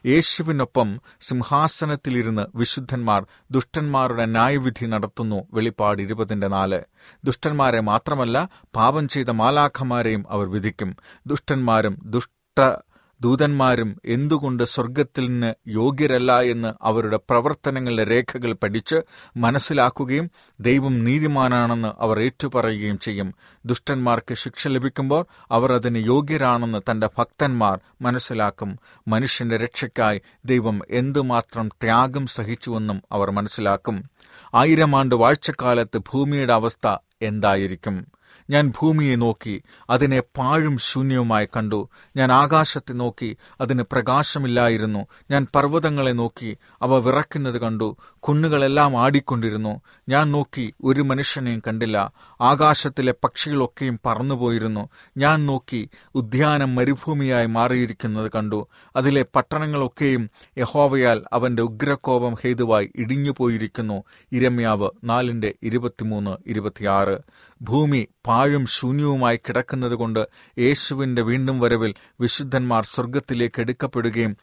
യേശുവിനൊപ്പം 0.08 1.02
സിംഹാസനത്തിലിരുന്ന് 1.22 2.46
വിശുദ്ധന്മാർ 2.56 3.26
ദുഷ്ടന്മാരുടെ 3.52 4.26
ന്യായവിധി 4.26 4.86
നടത്തുന്നു. 4.86 5.48
വെളിപ്പാട് 5.54 6.02
ഇരുപതിന്റെ 6.02 6.48
നാല്. 6.48 6.82
ദുഷ്ടന്മാരെ 7.24 7.80
മാത്രമല്ല 7.80 8.50
പാപം 8.76 9.08
ചെയ്ത 9.08 9.30
മാലാഖമാരെയും 9.30 10.26
അവർ 10.30 10.50
വിധിക്കും. 10.50 10.96
ദുഷ്ടന്മാരും 11.28 11.98
ദുഷ്ട 12.06 12.84
ദൂതന്മാരും 13.24 14.02
എന്തുകൊണ്ട് 14.06 14.64
സ്വർഗത്തിൽ 14.64 15.26
നിന്ന് 15.28 15.54
യോഗ്യരല്ല 15.68 16.42
എന്ന് 16.42 16.74
അവരുടെ 16.82 17.18
പ്രവർത്തനങ്ങളുടെ 17.18 18.04
രേഖകൾ 18.04 18.54
പഠിച്ച് 18.54 18.96
മനസ്സിലാക്കുകയും 19.38 20.32
ദൈവം 20.60 21.04
നീതിമാനാണെന്ന് 21.04 21.92
അവർ 22.00 22.20
ഏറ്റുപറയുകയും 22.22 23.00
ചെയ്യും. 23.00 23.34
ദുഷ്ടന്മാർക്ക് 23.66 24.34
ശിക്ഷ 24.34 24.68
ലഭിക്കുമ്പോൾ 24.68 25.26
അവർ 25.52 25.74
അതിന് 25.74 25.98
യോഗ്യരാണെന്ന് 25.98 26.92
തന്റെ 26.92 27.10
ഭക്തന്മാർ 27.18 27.80
മനസ്സിലാക്കും. 28.02 28.80
മനുഷ്യന്റെ 29.08 29.58
രക്ഷയ്ക്കായി 29.58 30.22
ദൈവം 30.46 30.82
എന്തുമാത്രം 30.90 31.68
ത്യാഗം 31.68 32.26
സഹിച്ചുവെന്നും 32.26 33.04
അവർ 33.12 33.32
മനസ്സിലാക്കും. 33.32 34.10
ആയിരം 34.56 34.96
ആണ്ട് 34.96 35.16
വാഴ്ചക്കാലത്ത് 35.16 35.98
ഭൂമിയുടെ 35.98 36.54
അവസ്ഥ 36.54 36.98
എന്തായിരിക്കും? 37.22 38.08
ഞാൻ 38.50 38.74
ഭൂമിയെ 38.82 39.16
നോക്കി 39.16 39.64
അതിനെ 39.90 40.20
പാഴും 40.20 40.78
ശൂന്യവുമായി 40.78 41.48
കണ്ടു. 41.58 41.90
ഞാൻ 42.16 42.32
ആകാശത്തെ 42.32 42.94
നോക്കി 42.94 43.38
അതിന് 43.62 43.84
പ്രകാശമില്ലായിരുന്നു. 43.92 45.08
ഞാൻ 45.32 45.48
പർവതങ്ങളെ 45.56 46.12
നോക്കി 46.12 46.58
അവ 46.82 46.98
വിറയ്ക്കുന്നത് 46.98 47.58
കണ്ടു. 47.62 47.98
കുന്നുകളെല്ലാം 48.20 48.98
ആടിക്കൊണ്ടിരുന്നു. 48.98 49.82
ഞാൻ 50.10 50.32
നോക്കി 50.32 50.74
ഒരു 50.84 51.02
മനുഷ്യനെയും 51.02 51.62
കണ്ടില്ല. 51.68 52.12
ആകാശത്തിലെ 52.42 53.14
പക്ഷികളൊക്കെയും 53.24 54.00
പറന്നുപോയിരുന്നു. 54.06 54.90
ഞാൻ 55.18 55.46
നോക്കി 55.46 55.90
ഉദ്യാനം 56.16 56.76
മരുഭൂമിയായി 56.76 57.46
മാറിയിരിക്കുന്നത് 57.46 58.32
കണ്ടു. 58.36 58.68
അതിലെ 58.96 59.26
പട്ടണങ്ങളൊക്കെയും 59.36 60.30
യഹോവയാൽ 60.58 61.24
അവന്റെ 61.34 61.62
ഉഗ്രകോപം 61.62 62.34
ഹേതുവായി 62.34 62.92
ഇടിഞ്ഞുപോയിരിക്കുന്നു. 62.96 64.04
ഇരമ്യാവ് 64.32 64.90
നാലിന്റെ 65.04 65.54
ഇരുപത്തിമൂന്ന് 65.64 66.38
ഇരുപത്തിയാറ്. 66.48 67.18
ഭൂമി 67.62 68.08
പാഴും 68.26 68.66
ശൂന്യവുമായി 68.66 69.38
കിടക്കുന്നതുകൊണ്ട് 69.38 70.28
യേശുവിന്റെ 70.60 71.22
വീണ്ടും 71.22 71.60
വരവിൽ 71.60 71.94
വിശുദ്ധന്മാർ 72.22 72.86
സ്വർഗത്തിലേക്ക് 72.86 73.62
എടുക്കപ്പെടുകയും 73.62 74.38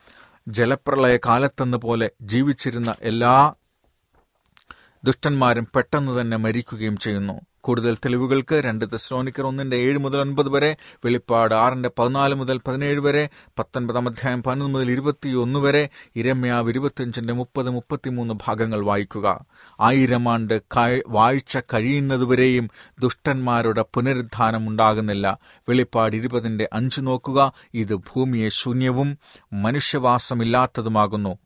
ജലപ്രളയ 0.49 1.19
കാലത്തെന്നപോലെ 1.27 2.13
ജീവിച്ചിരുന്ന 2.23 2.95
എല്ലാ 3.03 3.55
ദുഷ്ടന്മാരും 5.05 5.67
പെട്ടെന്ന് 5.75 6.21
തന്നെ 6.21 6.37
മരിക്കുകയും 6.37 6.97
ചെയ്യുന്നു. 6.97 7.37
കൂടുതൽ 7.61 7.95
തെളിവുകൾക്ക് 7.95 8.55
രണ്ട് 8.55 8.85
തെസ്ലോണിക്കർ 8.85 9.45
ഒന്നിന്റെ 9.45 9.77
ഏഴ് 9.77 9.99
മുതൽ 9.99 10.19
ഒൻപത് 10.19 10.49
വരെ 10.49 10.77
വെളിപ്പാട് 11.05 11.55
ആറിന്റെ 11.55 11.91
പതിനാല് 11.99 12.35
മുതൽ 12.35 12.61
പതിനേഴ് 12.67 13.01
വരെ 13.01 13.29
പത്തൊൻപതാം 13.59 14.09
അധ്യായം 14.09 14.43
പതിനൊന്ന് 14.43 14.75
മുതൽ 14.75 14.91
ഇരുപത്തിയൊന്ന് 14.91 15.59
വരെ 15.59 15.89
ഇരമ്യാവ് 16.17 16.69
ഇരുപത്തിയഞ്ചിന്റെ 16.69 17.33
മുപ്പത് 17.33 17.71
മുപ്പത്തിമൂന്ന് 17.71 18.35
ഭാഗങ്ങൾ 18.47 18.85
വായിക്കുക. 18.85 19.45
ആയിരം 19.81 20.29
ആണ്ട് 20.29 20.63
വായിച്ച 21.07 21.59
കഴിയുന്നതുവരെയും 21.75 22.71
ദുഷ്ടന്മാരുടെ 23.01 23.85
പുനരുദ്ധാനം 23.95 24.69
ഉണ്ടാകുന്നില്ല. 24.69 25.39
വെളിപ്പാട് 25.69 26.17
ഇരുപതിന്റെ 26.17 26.69
അഞ്ച് 26.73 27.01
നോക്കുക. 27.01 27.53
ഇത് 27.75 27.95
ഭൂമിയെ 27.95 28.49
ശൂന്യവും 28.49 29.19
മനുഷ്യവാസമില്ലാത്തതുമാകുന്നു. 29.53 31.39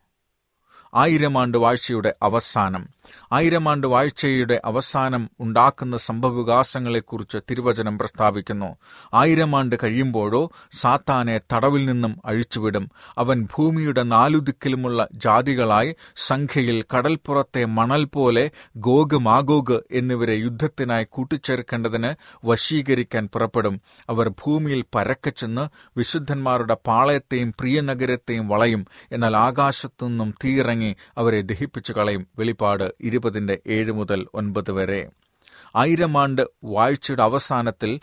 ആയിരം 0.95 1.39
ആണ്ട് 1.39 1.59
വാഴ്ചയുടെ 1.59 2.15
അവസാനം. 2.23 2.94
ആയിരം 3.33 3.69
ആണ്ട് 3.69 3.87
വാഴ്ചയുടെ 3.87 4.61
അവസാനം 4.65 5.31
ഉണ്ടാക്കുന്ന 5.41 5.97
സംഭവവികാസങ്ങളെക്കുറിച്ച് 5.97 7.39
തിരുവചനം 7.51 7.99
പ്രസ്താവിക്കുന്നു. 7.99 8.77
ആയിരം 9.15 9.57
ആണ്ട് 9.57 9.77
കഴിയുമ്പോഴോ 9.83 10.51
സാത്താനെ 10.73 11.41
തടവിൽ 11.53 11.87
നിന്നും 11.87 12.21
അഴിച്ചുവിടും. 12.25 12.91
അവൻ 13.19 13.49
ഭൂമിയുടെ 13.57 14.03
നാലു 14.03 14.39
ദിക്കിലുമുള്ള 14.39 15.09
ജാതികളായി 15.13 15.97
സംഖ്യയിൽ 16.17 16.85
കടൽപ്പുറത്തെ 16.95 17.65
മണൽ 17.65 18.05
പോലെ 18.05 18.51
ഗോഗ് 18.77 19.19
മാഗോഗ് 19.19 19.81
എന്നിവരെ 19.91 20.35
യുദ്ധത്തിനായി 20.35 21.07
കൂട്ടിച്ചേർക്കേണ്ടതിന് 21.11 22.15
വശീകരിക്കാൻ 22.47 23.29
പുറപ്പെടും. 23.33 23.81
അവർ 24.11 24.29
ഭൂമിയിൽ 24.29 24.85
പരക്കെ 24.95 25.31
ചെന്ന് 25.31 25.69
വിശുദ്ധന്മാരുടെ 25.97 26.77
പാളയത്തെയും 26.87 27.55
പ്രിയനഗരത്തെയും 27.61 28.49
വളയും 28.49 28.87
എന്നാൽ 29.13 29.37
ആകാശത്തു 29.37 30.07
നിന്നും 30.07 30.35
തീയിറങ്ങി 30.45 30.97
അവരെ 31.19 31.41
ദഹിപ്പിച്ചു 31.41 31.93
കളയും 31.93 32.27
വെളിപ്പാട്. 32.39 32.94
ഇരുപതിന്റെ 33.01 33.59
ഏഴ് 33.67 33.93
മുതൽ 33.93 34.27
ഒൻപത് 34.35 34.73
വരെ. 34.73 35.09
ആയിരം 35.77 36.19
ആണ്ട് 36.19 36.43
വാഴ്ചയുടെ 36.65 37.23
അവസാനത്തിൽ 37.23 38.01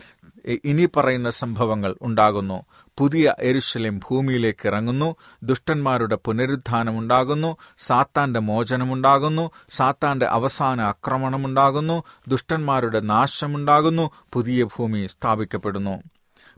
ഇനി 0.64 0.88
പറയുന്ന 0.96 1.30
സംഭവങ്ങൾ 1.30 1.96
ഉണ്ടാകുന്നു. 2.02 2.64
പുതിയ 2.98 3.34
എരുശലേം 3.38 3.98
ഭൂമിയിലേക്ക് 3.98 4.68
ഇറങ്ങുന്നു. 4.68 5.16
ദുഷ്ടന്മാരുടെ 5.42 6.18
പുനരുദ്ധാനമുണ്ടാകുന്നു 6.24 7.56
സാത്താന്റെ 7.78 8.40
മോചനമുണ്ടാകുന്നു 8.40 9.50
സാത്താന്റെ 9.70 10.26
അവസാന 10.26 10.80
ആക്രമണമുണ്ടാകുന്നു 10.80 12.02
ദുഷ്ടന്മാരുടെ 12.28 13.00
നാശമുണ്ടാകുന്നു 13.00 14.10
പുതിയ 14.32 14.64
ഭൂമി 14.64 15.06
സ്ഥാപിക്കപ്പെടുന്നു. 15.06 16.02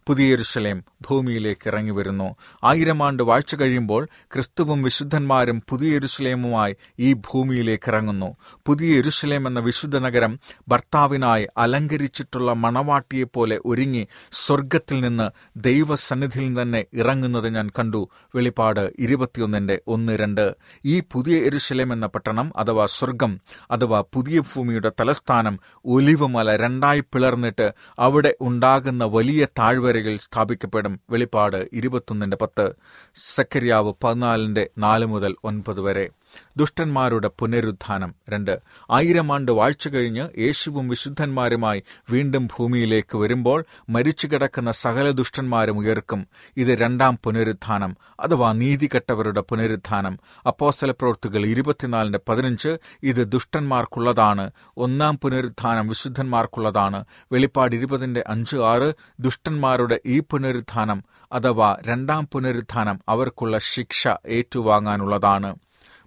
പുതിയ 0.07 0.31
യെരുശലേം 0.31 0.85
ഭൂമിയിലേക്ക് 1.11 1.69
ഇറങ്ങി 1.69 1.90
വരുന്നു 1.90 2.37
ആയിരം 2.64 3.03
ആണ്ട് 3.03 3.23
വാഴ്ച 3.23 3.55
കഴിയുമ്പോൾ 3.55 4.09
ക്രിസ്തുവും 4.33 4.83
വിശുദ്ധന്മാരും 4.83 5.62
പുതിയ 5.71 5.95
യെരുശലേമുമായി 5.95 6.77
ഈ 6.99 7.12
ഭൂമിയിലേക്ക് 7.12 7.90
ഇറങ്ങുന്നു. 7.90 8.37
പുതിയ 8.67 8.97
യെരുശലേം 8.97 9.49
എന്ന 9.49 9.61
വിശുദ്ധ 9.61 9.99
നഗരം 9.99 10.38
ഭർത്താവിനായി 10.69 11.47
അലങ്കരിച്ചിട്ടുള്ള 11.57 12.53
മണവാട്ടിയെപ്പോലെ 12.53 13.61
ഒരുങ്ങി 13.67 14.09
സ്വർഗത്തിൽ 14.33 15.01
നിന്ന് 15.01 15.31
ദൈവസന്നിധിയിൽ 15.57 16.62
തന്നെ 16.62 16.85
ഇറങ്ങുന്നത് 16.95 17.49
ഞാൻ 17.55 17.71
കണ്ടു. 17.79 18.09
വെളിപ്പാട് 18.35 18.93
ഇരുപത്തിയൊന്നിന്റെ 18.99 19.81
ഒന്ന് 19.88 20.19
രണ്ട്. 20.19 20.57
ഈ 20.85 21.03
പുതിയ 21.12 21.37
എരുശലേം 21.37 21.93
എന്ന 21.93 22.07
പട്ടണം 22.07 22.53
അഥവാ 22.57 22.87
സ്വർഗം 22.87 23.40
അഥവാ 23.71 24.05
പുതിയ 24.14 24.40
ഭൂമിയുടെ 24.40 24.93
തലസ്ഥാനം 25.01 25.59
ഒലിവുമല 25.85 26.57
രണ്ടായി 26.57 27.01
പിളർന്നിട്ട് 27.01 27.75
അവിടെ 27.99 28.35
ഉണ്ടാകുന്ന 28.40 29.05
വലിയ 29.05 29.47
താഴ്വരകൾ 29.94 30.16
സ്ഥാപിക്കപ്പെടും 30.16 30.94
വെളിപ്പാട് 31.11 31.68
ഇരുപത്തൊന്നിന്റെ 31.72 32.37
പത്ത്. 32.40 32.66
സക്കരിയാവ് 33.14 33.92
പതിനാലിന്റെ 34.04 34.64
നാല് 34.78 35.07
മുതൽ 35.07 35.37
ഒൻപത് 35.44 35.80
വരെ. 35.80 36.07
ദുഷ്ടന്മാരുടെ 36.57 37.31
പുനരുത്ഥാനം. 37.38 38.14
രണ്ട് 38.29 38.59
ആയിരം 38.90 39.33
ആണ്ട് 39.33 39.53
വാഴ്ച 39.53 39.88
കഴിഞ്ഞ് 39.88 40.40
യേശുവും 40.40 40.88
വിശുദ്ധന്മാരുമായി 40.88 41.83
വീണ്ടും 42.11 42.47
ഭൂമിയിലേക്ക് 42.47 43.18
വരുമ്പോൾ 43.18 43.64
മരിച്ചു 43.88 44.27
കിടക്കുന്ന 44.27 44.70
സകല 44.70 45.11
ദുഷ്ടന്മാരും 45.11 45.79
ഉയർക്കും. 45.79 46.27
ഇത് 46.57 46.68
രണ്ടാം 46.68 47.18
പുനരുത്ഥാനം 47.25 47.97
അഥവാ 48.20 48.53
നീതികെട്ടവരുടെ 48.53 49.40
പുനരുത്ഥാനം. 49.40 50.18
അപ്പോസ്തല 50.47 50.90
പ്രവൃത്തികൾ 50.90 51.47
ഇരുപത്തിനാലിന്റെ 51.47 52.20
പതിനഞ്ച് 52.29 52.77
ഇത് 53.03 53.29
ദുഷ്ടന്മാർക്കുള്ളതാണ്. 53.29 54.51
ഒന്നാം 54.77 55.18
പുനരുത്ഥാനം 55.18 55.88
വിശുദ്ധന്മാർക്കുള്ളതാണ്. 55.88 57.05
വെളിപ്പാട് 57.33 57.77
ഇരുപതിന്റെ 57.77 58.25
അഞ്ച് 58.27 58.57
ആറ് 58.57 58.94
ദുഷ്ടന്മാരുടെ 59.20 60.01
ഈ 60.07 60.20
പുനരുത്ഥാനം 60.20 61.05
അഥവാ 61.33 61.77
രണ്ടാം 61.87 62.29
പുനരുത്ഥാനം 62.33 63.01
അവർക്കുള്ള 63.09 63.59
ശിക്ഷ 63.59 64.09
ഏറ്റുവാങ്ങാനുള്ളതാണ്. 64.27 65.57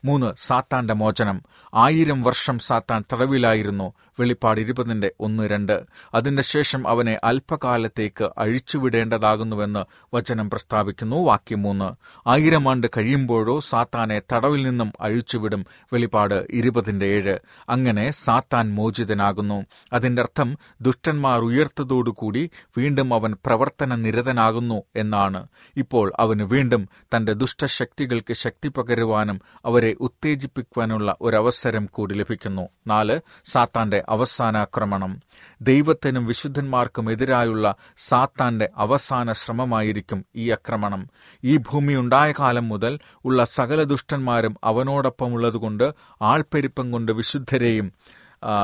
മൂന്ന് 0.07 0.29
സാത്താന്റെ 0.47 0.93
മോചനം. 0.93 1.37
ആയിരം 1.73 2.19
വർഷം 2.21 2.57
സാത്താൻ 2.59 3.01
തടവിലായിരുന്നു 3.13 3.87
വെളിപ്പാട് 4.19 4.59
ഇരുപതിന്റെ 4.59 5.11
ഒന്ന് 5.19 5.49
രണ്ട്. 5.49 5.83
അതിന്റെ 6.13 6.43
ശേഷം 6.43 6.87
അവനെ 6.87 7.19
അല്പകാലത്തേക്ക് 7.23 8.29
അഴിച്ചുവിടേണ്ടതാകുന്നുവെന്ന് 8.37 10.15
വചനം 10.15 10.49
പ്രസ്താവിക്കുന്നു. 10.49 11.15
വാക്യം 11.15 11.61
മൂന്ന്. 11.61 11.95
ആയിരം 12.29 12.69
ആണ്ട് 12.69 12.87
കഴിയുമ്പോഴോ 12.97 13.59
സാത്താനെ 13.59 14.21
തടവിൽ 14.33 14.63
നിന്നും 14.63 14.93
അഴിച്ചുവിടും. 15.01 15.65
വെളിപ്പാട് 15.93 16.47
ഇരുപതിന്റെ 16.49 17.05
ഏഴ്. 17.05 17.39
അങ്ങനെ 17.69 18.11
സാത്താൻ 18.11 18.75
മോചിതനാകുന്നു. 18.75 19.65
അതിന്റെ 19.93 20.21
അർത്ഥം 20.21 20.57
ദുഷ്ടന്മാർ 20.81 21.39
ഉയർത്തതോടുകൂടി 21.39 22.49
വീണ്ടും 22.77 23.13
അവൻ 23.13 23.35
പ്രവർത്തന 23.45 23.95
നിരതനാകുന്നു 23.95 24.83
എന്നാണ്. 24.95 25.47
ഇപ്പോൾ 25.77 26.13
അവന് 26.19 26.43
വീണ്ടും 26.43 26.89
തന്റെ 27.15 27.33
ദുഷ്ടശക്തികൾക്ക് 27.33 28.33
ശക്തി 28.33 28.67
പകരുവാനും 28.67 29.41
അവരെ 29.65 29.95
ഉത്തേജിപ്പിക്കുവാനുള്ള 29.99 31.15
ഒരവസരം 31.21 31.85
കൂടി 31.85 32.15
ലഭിക്കുന്നു. 32.15 32.69
നാല്. 32.87 33.19
സാത്താന്റെ 33.45 34.03
അവസാനാക്രമണം. 34.09 35.21
ദൈവത്തിനും 35.61 36.25
വിശുദ്ധന്മാർക്കും 36.25 37.11
എതിരായുള്ള 37.11 37.75
സാത്താന്റെ 37.97 38.69
അവസാന 38.77 39.31
ശ്രമമായിരിക്കും 39.31 40.25
ഈ 40.35 40.51
ആക്രമണം. 40.51 41.09
ഈ 41.43 41.57
ഭൂമി 41.57 41.93
ഉണ്ടായ 41.93 42.33
കാലം 42.39 42.69
മുതൽ 42.69 42.99
ഉള്ള 43.25 43.43
സകല 43.43 43.83
ദുഷ്ടന്മാരും 43.83 44.57
അവനോടൊപ്പമുള്ളതുകൊണ്ട് 44.63 45.93
ആൾപ്പെരുപ്പം 46.21 46.91
കൊണ്ട് 46.91 47.11
വിശുദ്ധരെയും 47.11 47.93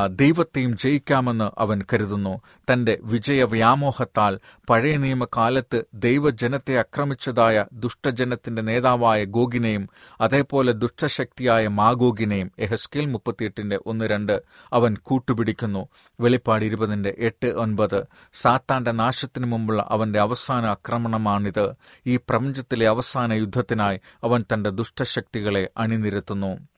ദൈവത്തെയും 0.07 0.77
ജയിക്കാമെന്ന് 0.77 1.51
അവൻ 1.57 1.81
കരുതുന്നു. 1.93 2.41
തന്റെ 2.73 2.97
വിജയവ്യാമോഹത്താൽ 3.01 4.39
പഴയ 4.69 4.97
നിയമകാലത്ത് 4.97 5.83
ദൈവജനത്തെ 5.93 6.79
ആക്രമിച്ചതായ 6.79 7.65
ദുഷ്ടജനത്തിന്റെ 7.73 8.61
നേതാവായ 8.61 9.23
ഗോഗിനെയും 9.23 9.89
അതേപോലെ 10.21 10.71
ദുഷ്ടശക്തിയായ 10.71 11.67
മാഗോഗിനെയും 11.67 12.51
എഹസ്കിൽ 12.59 13.05
മുപ്പത്തിയെട്ടിന്റെ 13.05 13.79
ഒന്ന് 13.85 14.05
രണ്ട് 14.05 14.43
അവൻ 14.73 14.95
കൂട്ടുപിടിക്കുന്നു. 15.01 15.87
വെളിപ്പാട് 16.19 16.65
ഇരുപതിന്റെ 16.65 17.15
എട്ട് 17.17 17.47
ഒൻപത്. 17.47 18.03
സാത്താന്റെ 18.33 18.91
നാശത്തിനു 18.91 19.45
മുമ്പുള്ള 19.45 19.85
അവന്റെ 19.89 20.19
അവസാന 20.19 20.65
ആക്രമണമാണിത്. 20.65 21.73
ഈ 22.07 22.17
പ്രപഞ്ചത്തിലെ 22.17 22.87
അവസാന 22.87 23.33
യുദ്ധത്തിനായി 23.33 23.99
അവൻ 24.23 24.43
തന്റെ 24.53 24.69
ദുഷ്ടശക്തികളെ 24.69 25.69
അണിനിരത്തുന്നു. 25.77 26.72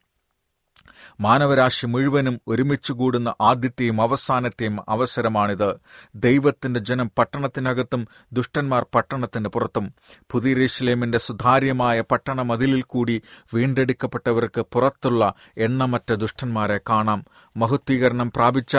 മാനവരാശി 1.20 1.86
മുഴുവനും 1.86 2.40
ഒരുമിച്ച് 2.48 2.92
കൂടുന്ന 2.92 3.34
ആദ്യത്തെയും 3.40 4.00
അവസാനത്തെയും 4.00 4.78
അവസരമാണിത്. 4.88 5.76
ദൈവത്തിന്റെ 6.14 6.80
ജനം 6.80 7.10
പട്ടണത്തിനകത്തും 7.18 8.08
ദുഷ്ടന്മാർ 8.32 8.86
പട്ടണത്തിന് 8.94 9.48
പുറത്തും. 9.48 9.94
പുതിയരേശ്ലേമിന്റെ 10.30 11.18
സുതാര്യമായ 11.18 12.00
പട്ടണ 12.00 12.42
മതിലിൽ 12.42 12.82
കൂടി 12.82 13.22
വീണ്ടെടുക്കപ്പെട്ടവർക്ക് 13.54 14.60
പുറത്തുള്ള 14.60 15.34
എണ്ണമറ്റ 15.58 16.12
ദുഷ്ടന്മാരെ 16.12 16.80
കാണാം. 16.90 17.24
മഹുദ്ധീകരണം 17.56 18.30
പ്രാപിച്ച 18.30 18.76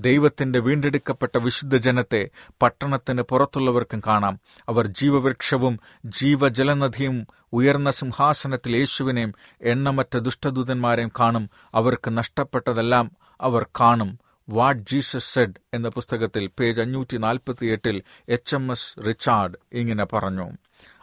ദൈവത്തിന്റെ 0.00 0.58
വീണ്ടെടുക്കപ്പെട്ട 0.58 1.38
വിശുദ്ധ 1.38 1.76
ജനത്തെ 1.76 2.28
പട്ടണത്തിന് 2.62 3.22
പുറത്തുള്ളവർക്കും 3.22 4.02
കാണാം. 4.06 4.40
അവർ 4.68 4.86
ജീവവൃക്ഷവും 4.86 5.80
ജീവജലനദിയും 6.04 7.26
ഉയർന്ന 7.52 7.90
സിംഹാസനത്തിൽ 7.90 8.76
യേശുവിനെയും 8.76 9.34
എണ്ണമറ്റ 9.62 10.16
ദുഷ്ടദൂതന്മാരെയും 10.16 11.12
കാണും. 11.20 11.50
അവർക്ക് 11.74 12.16
നഷ്ടപ്പെട്ടതെല്ലാം 12.16 13.12
അവർ 13.40 13.66
കാണും. 13.80 14.18
വാട്ട് 14.48 14.82
ജീസസ് 14.82 15.34
സെഡ് 15.34 15.54
എന്ന 15.74 15.88
പുസ്തകത്തിൽ 15.88 16.50
പേജ് 16.58 16.80
അഞ്ഞൂറ്റി 16.80 17.16
നാൽപ്പത്തിയെട്ടിൽ 17.16 18.02
എച്ച് 18.28 18.56
എം 18.56 18.72
എസ് 18.72 19.06
റിച്ചാർഡ് 19.06 19.56
ഇങ്ങനെ 19.72 20.04
പറഞ്ഞു. 20.04 20.50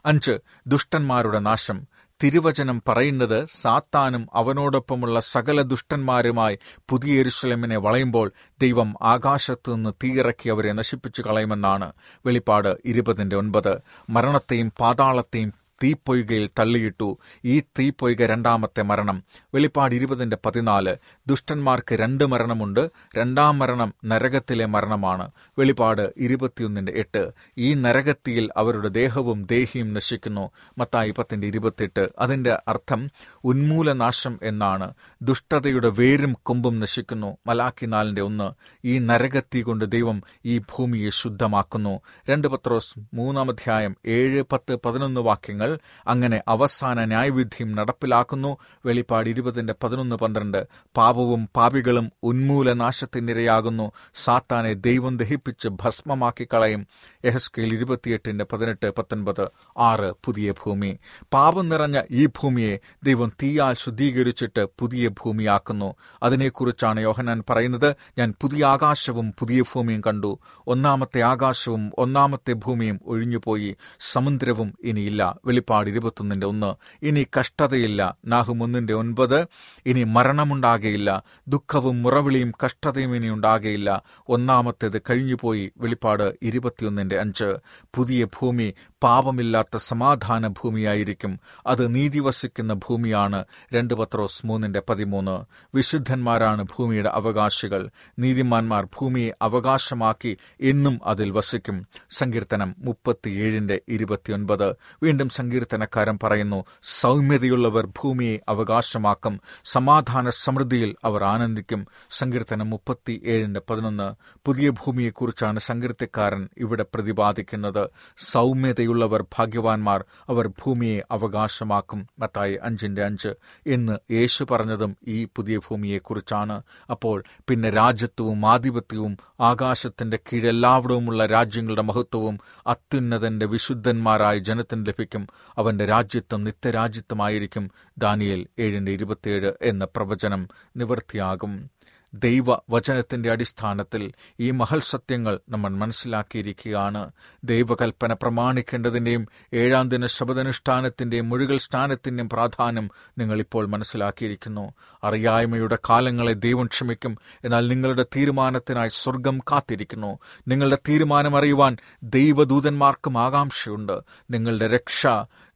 അഞ്ച് 0.06 0.40
ദുഷ്ടന്മാരുടെ 0.68 1.40
നാശം. 1.40 1.88
തിരുവചനം 2.22 2.82
പറയുന്നത് 2.88 3.46
സാത്താനും 3.54 4.28
അവനോടൊപ്പമുള്ള 4.34 5.20
സകല 5.20 5.62
ദുഷ്ടന്മാരുമായി 5.62 6.56
പുതിയ 6.90 7.20
എരുശലമിനെ 7.20 7.78
വളയുമ്പോൾ 7.78 8.28
ദൈവം 8.62 8.94
ആകാശത്തു 9.04 9.74
നിന്ന് 9.74 9.94
തീയിറക്കി 10.04 10.50
അവരെ 10.50 10.72
നശിപ്പിച്ചു 10.72 11.24
കളയുമെന്നാണ് 11.28 11.90
വെളിപ്പാട് 12.26 12.72
ഇരുപതിന്റെ 12.86 13.36
ഒൻപത്. 13.36 13.74
മരണത്തെയും 14.10 14.72
പാതാളത്തെയും 14.80 15.52
തീപ്പൊയ്കയിൽ 15.84 16.50
തള്ളിയിട്ടു 16.60 17.18
ഈ 17.46 17.60
തീപ്പൊയ്ക 17.60 18.26
രണ്ടാമത്തെ 18.26 18.82
മരണം. 18.82 19.24
വെളിപ്പാട് 19.54 19.96
ഇരുപതിന്റെ 19.96 20.38
പതിനാല്. 20.46 20.96
ദുഷ്ടന്മാർക്ക് 21.28 21.96
രണ്ട് 21.96 22.26
മരണമുണ്ട്. 22.26 22.90
രണ്ടാം 23.18 23.60
മരണം 23.60 23.94
നരകത്തിലെ 24.06 24.66
മരണമാണ്. 24.66 25.32
വെളിപ്പാട് 25.60 26.14
ഇരുപത്തിയൊന്നിന്റെ 26.18 26.92
എട്ട്. 26.96 27.32
ഈ 27.58 27.74
നരകത്തിയിൽ 27.74 28.50
അവരുടെ 28.58 28.88
ദേഹവും 28.88 29.46
ദേഹിയും 29.46 29.94
നശിക്കുന്നു. 29.94 30.52
മത്തായി 30.78 31.12
പത്തിന്റെ 31.12 31.48
ഇരുപത്തിയെട്ട് 31.48 32.10
അതിന്റെ 32.20 32.60
അർത്ഥം 32.68 33.10
ഉന്മൂലനാശം 33.44 34.40
എന്നാണ്. 34.44 34.94
ദുഷ്ടതയുടെ 35.22 35.90
വേരും 35.90 36.36
കൊമ്പും 36.44 36.80
നശിക്കുന്നു. 36.80 37.38
മലാക്കി 37.48 37.86
നാലിന്റെ 37.86 38.22
ഒന്ന്. 38.22 38.52
ഈ 38.86 39.00
നരകത്തി 39.00 39.60
കൊണ്ട് 39.60 39.86
ദൈവം 39.86 40.24
ഈ 40.46 40.58
ഭൂമിയെ 40.58 41.10
ശുദ്ധമാക്കുന്നു. 41.10 42.00
രണ്ട് 42.30 42.48
പത്രോസ് 42.48 43.00
മൂന്നാം 43.14 43.50
അധ്യായം 43.50 43.96
ഏഴ് 44.06 44.44
പത്ത് 44.52 44.78
പതിനൊന്ന് 44.86 45.22
വാക്യങ്ങൾ 45.22 45.65
അങ്ങനെ 46.08 46.42
അവസാന 46.48 47.06
ന്യായവിധിയും 47.06 47.76
നടപ്പിലാക്കുന്നു. 47.76 48.58
വെളിപ്പാട് 48.86 49.30
ഇരുപതിന്റെ 49.30 49.76
പതിനൊന്ന് 49.84 50.16
പന്ത്രണ്ട്. 50.16 50.68
പാപവും 50.98 51.50
പാപികളും 51.56 52.12
ഉന്മൂലനാശത്തിനിരയാകുന്നു. 52.24 53.92
സാത്താനെ 54.16 54.74
ദൈവം 54.74 55.18
ദഹിപ്പിച്ച് 55.18 55.70
ഭസ്മമാക്കി 55.70 56.48
കളയും 56.54 56.88
എഹസ്കേൽ 57.26 57.74
ഇരുപത്തിയെട്ടിന്റെ 57.74 58.46
പതിനെട്ട് 58.54 58.92
പത്തൊൻപത് 58.92 59.48
ആറ് 59.78 60.14
പുതിയ 60.26 60.52
ഭൂമി. 60.52 60.98
പാപം 61.34 61.70
നിറഞ്ഞ 61.70 62.02
ഈ 62.12 62.26
ഭൂമിയെ 62.26 62.80
ദൈവം 63.04 63.32
തീയാൽ 63.44 63.74
ശുദ്ധീകരിച്ചിട്ട് 63.74 64.66
പുതിയ 64.80 65.08
ഭൂമിയാക്കുന്നു. 65.08 65.96
അതിനെക്കുറിച്ചാണ് 66.24 67.00
യോഹനാൻ 67.00 67.44
പറയുന്നത്. 67.50 67.96
ഞാൻ 68.18 68.34
പുതിയ 68.42 68.66
ആകാശവും 68.66 69.34
പുതിയ 69.40 69.62
ഭൂമിയും 69.62 70.02
കണ്ടു. 70.08 70.40
ഒന്നാമത്തെ 70.68 71.22
ആകാശവും 71.22 71.92
ഒന്നാമത്തെ 71.98 72.54
ഭൂമിയും 72.54 73.00
ഒഴിഞ്ഞുപോയി. 73.06 73.76
സമുദ്രവും 74.00 74.74
ഇനിയില്ല. 74.84 75.40
വെളിപ്പാട് 75.46 75.90
ഇരുപത്തൊന്നിന്റെ 75.90 76.48
ഒന്ന്. 76.48 76.76
ഇനി 77.06 77.28
കഷ്ടതയില്ല. 77.40 78.18
നാഹും 78.26 78.64
ഒന്നിന്റെ 78.64 78.94
ഒൻപത്. 78.94 79.48
ഇനി 79.86 80.04
മരണമുണ്ടാകയില്ല. 80.04 81.24
ദുഃഖവും 81.48 82.04
മുറവിളിയും 82.04 82.52
കഷ്ടതയും 82.66 83.16
ഇനി 83.16 83.30
ഉണ്ടാകയില്ല. 83.30 84.04
ഒന്നാമത്തേത് 84.30 85.02
കഴിഞ്ഞുപോയി. 85.10 85.72
വെളിപ്പാട് 85.78 86.36
ഇരുപത്തിയൊന്നിന്റെ 86.42 87.15
അഞ്ച് 87.16 87.58
പുതിയ 87.96 88.26
ഭൂമി 88.26 88.74
പാപമില്ലാത്ത 89.04 89.78
സമാധാന 89.78 90.48
ഭൂമിയായിരിക്കും 90.48 91.40
അത് 91.68 91.96
നീതി 91.96 92.20
വസിക്കുന്ന 92.20 92.74
ഭൂമിയാണ്. 92.74 93.46
രണ്ട് 93.74 93.94
പത്രോസ് 93.94 94.46
മൂന്നിന്റെ 94.46 94.82
പതിമൂന്ന്. 94.90 95.46
വിശുദ്ധന്മാരാണ് 95.76 96.64
ഭൂമിയുടെ 96.64 97.10
അവകാശികൾ. 97.10 97.90
നീതിമാന്മാർ 98.20 98.86
ഭൂമിയെ 98.86 99.32
അവകാശമാക്കി 99.42 100.38
എന്നും 100.62 101.00
അതിൽ 101.06 101.32
വസിക്കും. 101.32 101.88
സങ്കീർത്തനം 102.10 102.76
മുപ്പത്തിയേഴിന്റെ 102.78 103.82
ഇരുപത്തിയൊൻപത്. 103.88 104.76
വീണ്ടും 105.04 105.30
സങ്കീർത്തനക്കാരൻ 105.30 106.20
പറയുന്നു 106.24 106.66
സൗമ്യതയുള്ളവർ 106.84 107.86
ഭൂമിയെ 107.86 108.40
അവകാശമാക്കും. 108.50 109.42
സമാധാന 109.64 110.30
സമൃദ്ധിയിൽ 110.30 110.96
അവർ 111.04 111.24
ആനന്ദിക്കും. 111.24 111.88
സങ്കീർത്തനം 112.10 112.70
മുപ്പത്തിയേഴിന്റെ 112.70 113.62
പതിനൊന്ന്. 113.70 114.16
പുതിയ 114.46 114.70
ഭൂമിയെക്കുറിച്ചാണ് 114.70 115.60
സങ്കീർത്തക്കാരൻ 115.60 116.50
ഇവിടെ 116.58 116.86
പ്രതിപാദിക്കുന്നത്. 117.06 117.90
സൗമ്യതയുള്ളവർ 118.18 119.26
ഭാഗ്യവാന്മാർ 119.38 120.06
അവർ 120.30 120.48
ഭൂമിയെ 120.48 121.02
അവകാശമാക്കും. 121.12 122.08
മത്തായി 122.20 122.58
അഞ്ചിന്റെ 122.64 123.04
അഞ്ച്. 123.04 123.30
എന്ന് 123.68 123.98
യേശു 124.12 124.44
പറഞ്ഞതും 124.52 124.98
ഈ 125.08 125.26
പുതിയ 125.26 125.58
ഭൂമിയെക്കുറിച്ചാണ്. 125.58 126.64
അപ്പോൾ 126.92 127.24
പിന്നെ 127.48 127.70
രാജ്യത്വവും 127.70 128.46
ആധിപത്യവും 128.46 129.18
ആകാശത്തിന്റെ 129.40 130.18
കീഴെല്ലാവിടവുമുള്ള 130.18 131.26
രാജ്യങ്ങളുടെ 131.26 131.82
മഹത്വവും 131.82 132.40
അത്യുന്നതന്റെ 132.68 133.46
വിശുദ്ധന്മാരായ 133.46 134.38
ജനത്തിന് 134.38 134.86
ലഭിക്കും. 134.86 135.28
അവന്റെ 135.58 135.86
രാജ്യത്വം 135.86 136.44
നിത്യരാജ്യത്വമായിരിക്കും. 136.44 137.72
ദാനിയേൽ 137.98 138.48
ഏഴിന്റെ 138.60 138.92
ഇരുപത്തിയേഴ് 138.92 139.52
എന്ന 139.62 139.86
പ്രവചനം 139.86 140.48
നിവൃത്തിയാകും 140.78 141.70
ദൈവ 142.16 142.46
വചനത്തിന്റെ 142.70 143.32
അടിസ്ഥാനത്തിൽ 143.32 144.12
ഈ 144.40 144.52
മഹൽ 144.52 144.80
സത്യങ്ങൾ 144.80 145.40
നമ്മൾ 145.50 145.70
മനസ്സിലാക്കിയിരിക്കുകയാണ്. 145.70 147.12
ദൈവകൽപ്പന 147.44 148.14
പ്രമാണിക്കേണ്ടതിന്റെയും 148.14 149.28
ഏഴാം 149.54 149.90
ദിന 149.90 150.06
ശബദനുഷ്ഠാനത്തിന്റെയും 150.06 151.30
മുഴുകൽ 151.30 151.58
സ്ഥാനത്തിന്റെയും 151.58 152.30
പ്രാധാന്യം 152.30 152.92
നിങ്ങളിപ്പോൾ 153.18 153.66
മനസ്സിലാക്കിയിരിക്കുന്നു. 153.66 154.74
അറിയായ്മയുടെ 155.04 155.78
കാലങ്ങളെ 155.90 156.34
ദൈവം 156.34 156.66
ക്ഷമിക്കും 156.66 157.18
എന്നാൽ 157.44 157.68
നിങ്ങളുടെ 157.68 158.06
തീരുമാനത്തിനായി 158.16 158.90
സ്വർഗം 158.90 159.40
കാത്തിരിക്കുന്നു. 159.40 160.20
നിങ്ങളുടെ 160.48 160.78
തീരുമാനം 160.90 161.38
അറിയുവാൻ 161.38 161.78
ദൈവദൂതന്മാർക്കും 162.04 163.18
ആകാംക്ഷയുണ്ട്. 163.18 164.00
നിങ്ങളുടെ 164.32 164.68
രക്ഷ 164.68 165.08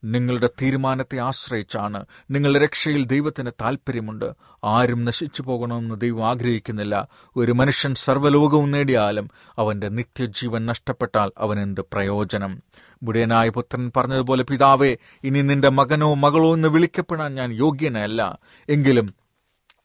നിങ്ങളുടെ 0.04 0.50
തീരുമാനത്തെ 0.62 1.18
ആശ്രയിച്ചാണ്. 1.18 2.06
നിങ്ങളുടെ 2.32 2.60
രക്ഷയിൽ 2.60 3.06
ദൈവത്തിന് 3.06 3.52
താൽപ്പര്യമുണ്ട്. 3.62 4.32
ആരും 4.64 5.06
നശിച്ചു 5.06 5.42
പോകണമെന്ന് 5.42 6.02
ദൈവം 6.02 6.28
ആഗ്രഹിക്കുന്നില്ല. 6.28 7.08
ഒരു 7.36 7.52
മനുഷ്യൻ 7.52 7.96
സർവലോകവും 7.96 8.72
നേടിയാലും 8.72 9.30
അവന്റെ 9.58 9.90
നിത്യജീവൻ 9.90 10.66
നഷ്ടപ്പെട്ടാൽ 10.66 11.32
അവനെന്ത് 11.38 11.82
പ്രയോജനം? 11.82 12.64
ബുഡേനായ 13.04 13.50
പുത്രൻ 13.50 13.92
പറഞ്ഞതുപോലെ 13.98 14.44
പിതാവേ 14.44 14.98
ഇനി 15.24 15.42
നിന്റെ 15.42 15.70
മകനോ 15.70 16.14
മകളോ 16.14 16.54
എന്ന് 16.54 16.68
വിളിക്കപ്പെടാൻ 16.68 17.36
ഞാൻ 17.36 17.52
യോഗ്യനല്ല. 17.52 18.40
എങ്കിലും 18.70 19.29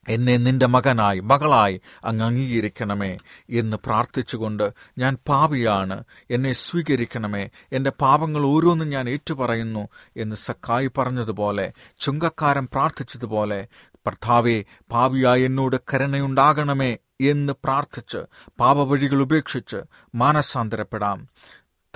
എന്നെ 0.09 0.37
നിന്റെ 0.37 0.67
മകനായി 0.67 1.21
മകളായി 1.21 1.81
അങ്ങ് 2.05 2.25
അംഗീകരിക്കണമേ 2.25 3.19
എന്ന് 3.51 3.77
പ്രാർത്ഥിച്ചുകൊണ്ട് 3.77 4.73
ഞാൻ 4.99 5.19
പാപിയാണ്. 5.29 6.05
എന്നെ 6.31 6.53
സ്വീകരിക്കണമേ. 6.53 7.49
എന്റെ 7.73 7.93
പാപങ്ങൾ 8.01 8.47
ഓരോന്നും 8.47 8.89
ഞാൻ 8.89 9.09
ഏറ്റുപറയുന്നു 9.09 9.89
എന്ന് 10.17 10.37
സക്കായി 10.37 10.91
പറഞ്ഞതുപോലെ 10.99 11.73
ചുങ്കക്കാരൻ 12.01 12.69
പ്രാർത്ഥിച്ചതുപോലെ 12.73 13.67
ഭർത്താവെ 14.07 14.65
പാപിയായി 14.93 15.43
എന്നോട് 15.43 15.77
കരുണയുണ്ടാകണമേ 15.95 16.97
എന്ന് 17.21 17.53
പ്രാർത്ഥിച്ച് 17.65 18.19
പാപവഴികൾ 18.61 19.23
ഉപേക്ഷിച്ച് 19.23 19.77
മാനസാന്തരപ്പെടാം. 20.15 21.29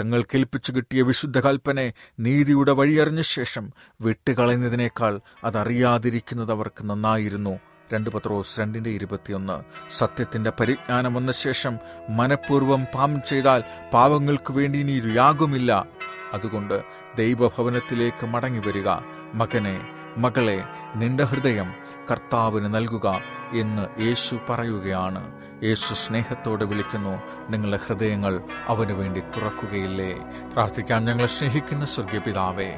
തങ്ങൾ 0.01 0.23
കേൾപ്പിച്ചു 0.23 0.73
കിട്ടിയ 0.73 1.03
വിശുദ്ധ 1.03 1.40
കൽപ്പനെ 1.40 1.92
നീതിയുടെ 2.21 2.73
വഴിയറിഞ്ഞ 2.73 3.21
ശേഷം 3.21 3.73
വിട്ടുകളയുന്നതിനേക്കാൾ 4.01 5.21
അതറിയാതിരിക്കുന്നത് 5.44 6.51
അവർക്ക് 6.51 6.90
നന്നായിരുന്നു. 6.90 7.59
രണ്ട് 7.92 8.11
പത്രോസ് 8.11 8.61
രണ്ടിന്റെ 8.61 8.90
ഇരുപത്തിയൊന്ന്. 8.90 9.62
സത്യത്തിന്റെ 9.90 10.53
പരിജ്ഞാനം 10.61 11.14
വന്ന 11.14 11.33
ശേഷം 11.33 11.79
മനഃപൂർവം 12.09 12.87
പാപം 12.94 13.22
ചെയ്താൽ 13.22 13.62
പാവങ്ങൾക്ക് 13.94 14.53
വേണ്ടി 14.53 14.79
ഇനി 14.79 15.16
യാഗമില്ല 15.16 15.87
അതുകൊണ്ട് 16.33 16.83
ദൈവഭവനത്തിലേക്ക് 17.18 18.27
മടങ്ങി 18.27 18.59
വരിക 18.59 18.88
മകനെ 19.35 19.88
മകളെ 20.16 20.64
നിന്റെ 20.94 21.24
ഹൃദയം 21.24 21.74
കർത്താവിന് 22.11 22.74
നൽകുക 22.74 23.20
എന്ന് 23.55 24.01
യേശു 24.01 24.38
പറയുകയാണ്. 24.48 25.42
യേശു 25.64 25.94
സ്നേഹത്തോടെ 25.94 26.64
വിളിക്കുന്നു. 26.64 27.22
നിങ്ങളുടെ 27.51 27.77
ഹൃദയങ്ങൾ 27.87 28.40
അവന് 28.66 28.92
വേണ്ടി 28.92 29.20
തുറക്കുകയില്ലേ? 29.20 30.12
പ്രാർത്ഥിക്കാൻ 30.53 31.05
ഞങ്ങളെ 31.05 31.29
സ്നേഹിക്കുന്ന 31.29 31.85
സ്വർഗീയപിതാവേ 31.85 32.74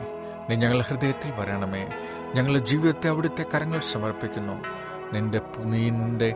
നീ 0.50 0.56
ഞങ്ങളുടെ 0.56 0.84
ഹൃദയത്തിൽ 0.88 1.30
വരണമേ. 1.30 1.88
ഞങ്ങളുടെ 2.34 2.64
ജീവിതത്തെ 2.64 3.08
അവിടുത്തെ 3.08 3.44
കരങ്ങൾ 3.54 3.80
സമർപ്പിക്കുന്നു. 3.80 4.79
നിന്റെ 5.12 5.40
നിന്റെ 5.58 6.34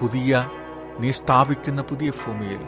പുതിയ 0.00 0.50
നീ 0.98 1.10
സ്ഥാപിക്കുന്ന 1.10 1.82
പുതിയ 1.82 2.10
ഭൂമിയിൽ 2.10 2.60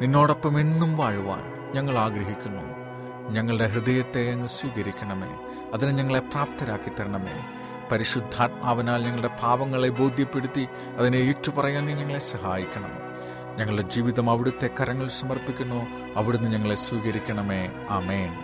നിന്നോടൊപ്പം 0.00 0.60
എന്നും 0.60 0.96
വാഴുവാൻ 0.96 1.72
ഞങ്ങൾ 1.74 1.98
ആഗ്രഹിക്കുന്നു. 1.98 2.84
ഞങ്ങളുടെ 3.30 3.66
ഹൃദയത്തെ 3.66 4.32
അങ്ങ് 4.32 4.48
സ്വീകരിക്കണമേ. 4.48 5.36
അതിനെ 5.74 5.92
ഞങ്ങളെ 5.92 6.20
പ്രാപ്തരാക്കി 6.20 6.88
തരണമേ. 6.88 7.46
പരിശുദ്ധാത്മാവിനാൽ 7.92 9.04
ഞങ്ങളുടെ 9.04 9.30
പാവങ്ങളെ 9.42 9.88
ബോധ്യപ്പെടുത്തി 9.88 10.68
അതിനെ 10.98 11.16
ഏറ്റുപറയാൻ 11.16 11.86
നീ 11.86 11.94
ഞങ്ങളെ 11.94 12.18
സഹായിക്കണം. 12.18 12.90
ഞങ്ങളുടെ 13.56 13.82
ജീവിതം 13.82 14.30
അവിടുത്തെ 14.30 14.70
കരങ്ങൾ 14.80 15.08
സമർപ്പിക്കുന്നു. 15.08 15.86
അവിടുന്ന് 16.16 16.48
ഞങ്ങളെ 16.48 16.74
സ്വീകരിക്കണമേ. 16.74 17.70
അമേൻ 17.88 18.43